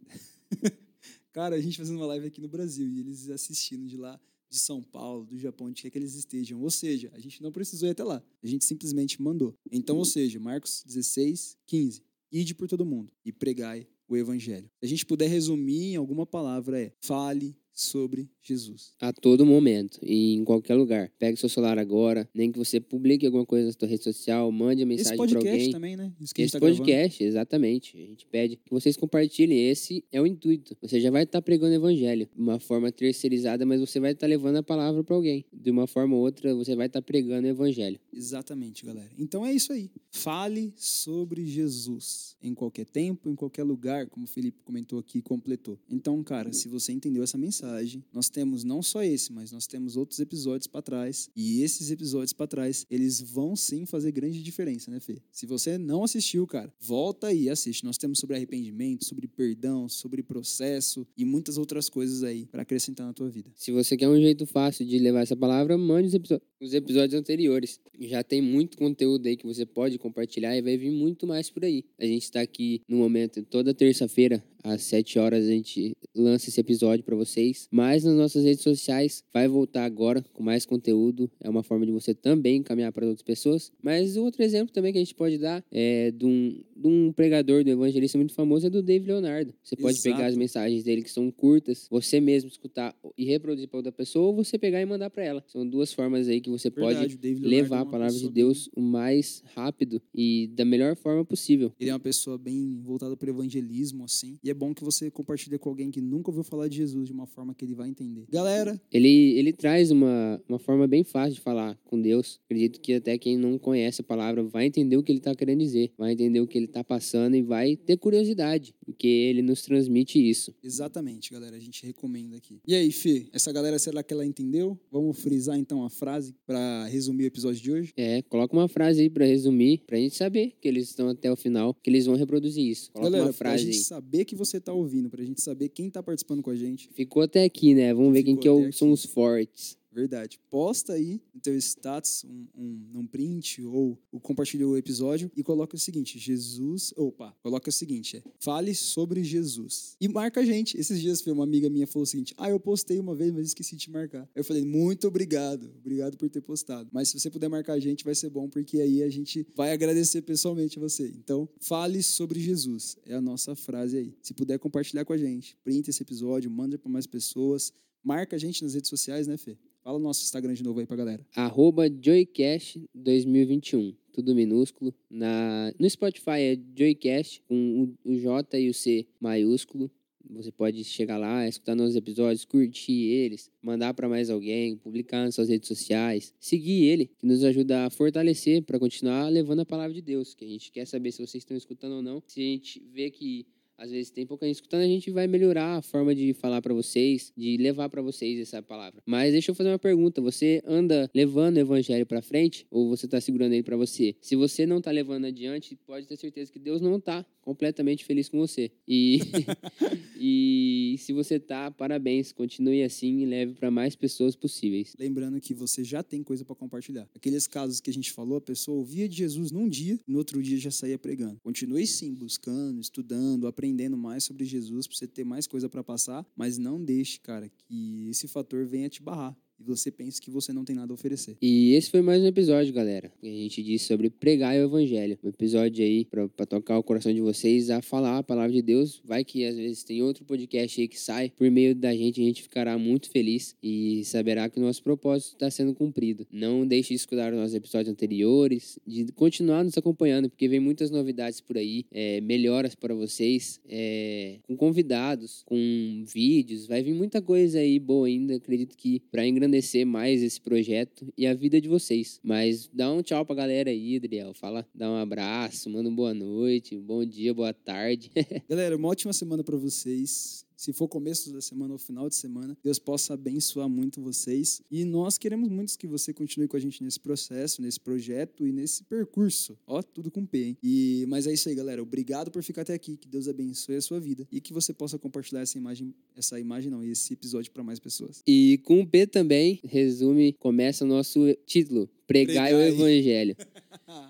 [1.33, 4.59] Cara, a gente fazendo uma live aqui no Brasil e eles assistindo de lá, de
[4.59, 6.61] São Paulo, do Japão, onde quer que eles estejam.
[6.61, 8.22] Ou seja, a gente não precisou ir até lá.
[8.42, 9.55] A gente simplesmente mandou.
[9.70, 12.03] Então, ou seja, Marcos 16, 15.
[12.33, 14.68] Ide por todo mundo e pregai o evangelho.
[14.81, 18.92] Se a gente puder resumir em alguma palavra é: fale sobre Jesus.
[19.00, 21.10] A todo momento e em qualquer lugar.
[21.18, 24.82] Pegue seu celular agora, nem que você publique alguma coisa na sua rede social, mande
[24.82, 25.40] a mensagem para alguém.
[25.40, 26.12] Esse podcast também, né?
[26.20, 27.38] Isso Esse tá podcast, gravando.
[27.38, 27.96] exatamente.
[27.96, 29.68] A gente pede que vocês compartilhem.
[29.68, 30.76] Esse é o intuito.
[30.82, 34.12] Você já vai estar tá pregando o evangelho de uma forma terceirizada, mas você vai
[34.12, 35.44] estar tá levando a palavra para alguém.
[35.52, 37.98] De uma forma ou outra, você vai estar tá pregando o evangelho.
[38.12, 39.10] Exatamente, galera.
[39.18, 39.90] Então é isso aí.
[40.10, 45.22] Fale sobre Jesus em qualquer tempo, em qualquer lugar, como o Felipe comentou aqui e
[45.22, 45.78] completou.
[45.88, 49.66] Então, cara, se você entendeu essa mensagem, mensagem, nós temos não só esse, mas nós
[49.66, 51.30] temos outros episódios para trás.
[51.37, 55.22] E esses episódios para trás, eles vão sim fazer grande diferença, né, Fê?
[55.30, 57.84] Se você não assistiu, cara, volta e assiste.
[57.84, 63.07] Nós temos sobre arrependimento, sobre perdão, sobre processo e muitas outras coisas aí para acrescentar
[63.07, 63.51] na tua vida.
[63.55, 67.80] Se você quer um jeito fácil de levar essa palavra, mande os, os episódios anteriores.
[68.01, 71.64] Já tem muito conteúdo aí que você pode compartilhar e vai vir muito mais por
[71.64, 71.84] aí.
[71.99, 76.61] A gente está aqui no momento, toda terça-feira, às 7 horas, a gente lança esse
[76.61, 77.68] episódio para vocês.
[77.70, 81.30] Mas nas nossas redes sociais, vai voltar agora com mais conteúdo.
[81.40, 83.72] É uma forma de você também encaminhar para outras pessoas.
[83.82, 87.12] Mas o outro exemplo também que a gente pode dar é de um, de um
[87.12, 89.54] pregador, do evangelista muito famoso, é do Dave Leonardo.
[89.62, 90.16] Você pode Exato.
[90.16, 94.26] pegar as mensagens dele que são curtas, você mesmo escutar e reproduzir para outra pessoa,
[94.26, 95.44] ou você pegar e mandar para ela.
[95.46, 98.80] São duas formas aí que você Verdade, pode levar é a palavra de Deus o
[98.80, 101.72] mais rápido e da melhor forma possível.
[101.78, 104.38] Ele é uma pessoa bem voltada para o evangelismo, assim.
[104.42, 107.12] E é bom que você compartilhe com alguém que nunca ouviu falar de Jesus de
[107.12, 108.24] uma forma que ele vai entender.
[108.30, 112.40] Galera, Ele, ele traz uma, uma forma bem fácil de falar com Deus.
[112.44, 115.61] Acredito que até quem não conhece a palavra vai entender o que ele está querendo
[115.61, 119.62] dizer, vai entender o que ele está passando e vai ter curiosidade, porque ele nos
[119.62, 120.55] transmite isso.
[120.62, 121.57] exatamente, galera.
[121.57, 122.61] A gente recomenda aqui.
[122.66, 124.78] E aí, Fê, essa galera, será que ela entendeu?
[124.90, 127.92] Vamos frisar então a frase para resumir o episódio de hoje?
[127.96, 131.36] É, coloca uma frase aí para resumir, pra gente saber que eles estão até o
[131.36, 132.90] final, que eles vão reproduzir isso.
[132.92, 133.84] Coloca galera, uma frase pra gente aí.
[133.84, 136.88] saber que você tá ouvindo, pra gente saber quem tá participando com a gente.
[136.93, 137.93] Ficou até aqui, né?
[137.95, 139.76] Vamos ver quem Ficou que é o- são os fortes.
[139.93, 140.38] Verdade.
[140.51, 145.43] Posta aí no teu status um, um, um print ou, ou compartilha o episódio e
[145.43, 146.93] coloca o seguinte: Jesus.
[146.97, 149.97] Opa, coloca o seguinte: é, fale sobre Jesus.
[150.01, 150.78] E marca a gente.
[150.78, 153.76] Esses dias uma amiga minha falou o seguinte: Ah, eu postei uma vez, mas esqueci
[153.76, 154.28] de te marcar.
[154.34, 155.72] Eu falei, muito obrigado.
[155.78, 156.88] Obrigado por ter postado.
[156.93, 159.72] Mas se você puder marcar a gente, vai ser bom, porque aí a gente vai
[159.72, 161.09] agradecer pessoalmente a você.
[161.09, 162.97] Então, fale sobre Jesus.
[163.07, 164.14] É a nossa frase aí.
[164.22, 167.72] Se puder compartilhar com a gente, print esse episódio, manda para mais pessoas.
[168.03, 169.57] Marca a gente nas redes sociais, né, Fê?
[169.83, 171.26] Fala o nosso Instagram de novo aí pra galera.
[171.35, 173.95] Arroba Joycast 2021.
[174.12, 174.95] Tudo minúsculo.
[175.09, 179.91] Na, no Spotify é Joycast, com o J e o C maiúsculo.
[180.33, 185.35] Você pode chegar lá, escutar nossos episódios, curtir eles, mandar para mais alguém, publicar nas
[185.35, 189.95] suas redes sociais, seguir ele, que nos ajuda a fortalecer para continuar levando a palavra
[189.95, 190.35] de Deus.
[190.35, 192.22] Que a gente quer saber se vocês estão escutando ou não.
[192.26, 193.47] Se a gente vê que
[193.81, 196.74] às vezes tem pouca gente escutando, a gente vai melhorar a forma de falar para
[196.74, 199.03] vocês, de levar para vocês essa palavra.
[199.07, 203.07] Mas deixa eu fazer uma pergunta: você anda levando o evangelho para frente ou você
[203.07, 204.14] está segurando ele para você?
[204.20, 208.28] Se você não está levando adiante, pode ter certeza que Deus não está completamente feliz
[208.28, 208.70] com você.
[208.87, 209.20] E
[210.20, 214.95] e se você tá, parabéns, continue assim e leve para mais pessoas possíveis.
[214.99, 217.09] Lembrando que você já tem coisa pra compartilhar.
[217.14, 220.43] Aqueles casos que a gente falou, a pessoa ouvia de Jesus num dia, no outro
[220.43, 221.41] dia já saía pregando.
[221.43, 226.26] Continue sim, buscando, estudando, aprendendo mais sobre Jesus pra você ter mais coisa pra passar,
[226.36, 230.52] mas não deixe, cara, que esse fator venha te barrar e você pense que você
[230.52, 231.36] não tem nada a oferecer.
[231.40, 233.12] E esse foi mais um episódio, galera.
[233.22, 235.18] A gente disse sobre pregar o evangelho.
[235.22, 239.00] Um episódio aí pra tocar o coração de vocês a falar a palavra de Deus.
[239.04, 242.24] Vai que às vezes tem outro podcast aí que sai por meio da gente, a
[242.24, 246.26] gente ficará muito feliz e saberá que o nosso propósito está sendo cumprido.
[246.32, 250.90] Não deixe de escutar os nossos episódios anteriores, de continuar nos acompanhando, porque vem muitas
[250.90, 257.20] novidades por aí, é, melhoras para vocês, é, com convidados, com vídeos, vai vir muita
[257.20, 258.36] coisa aí boa ainda.
[258.36, 259.49] Acredito que para engrandecer
[259.84, 262.20] mais esse projeto e a vida de vocês.
[262.22, 264.34] Mas dá um tchau pra galera aí, Adriel.
[264.34, 268.11] Fala, dá um abraço, manda um boa noite, bom dia, boa tarde.
[268.48, 270.44] Galera, uma ótima semana pra vocês.
[270.61, 274.61] Se for começo da semana ou final de semana, Deus possa abençoar muito vocês.
[274.70, 278.52] E nós queremos muito que você continue com a gente nesse processo, nesse projeto e
[278.52, 279.58] nesse percurso.
[279.66, 280.58] Ó, tudo com P, hein?
[280.62, 281.82] E, mas é isso aí, galera.
[281.82, 282.98] Obrigado por ficar até aqui.
[282.98, 286.70] Que Deus abençoe a sua vida e que você possa compartilhar essa imagem, essa imagem
[286.70, 288.22] não, esse episódio para mais pessoas.
[288.26, 292.61] E com o P também, resume, começa o nosso título: Pregai o.
[292.61, 293.34] Evangelho.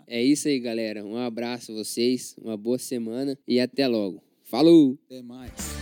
[0.07, 1.07] É isso aí, galera.
[1.07, 4.21] Um abraço a vocês, uma boa semana e até logo.
[4.43, 4.99] Falou!
[5.07, 5.80] Até mais.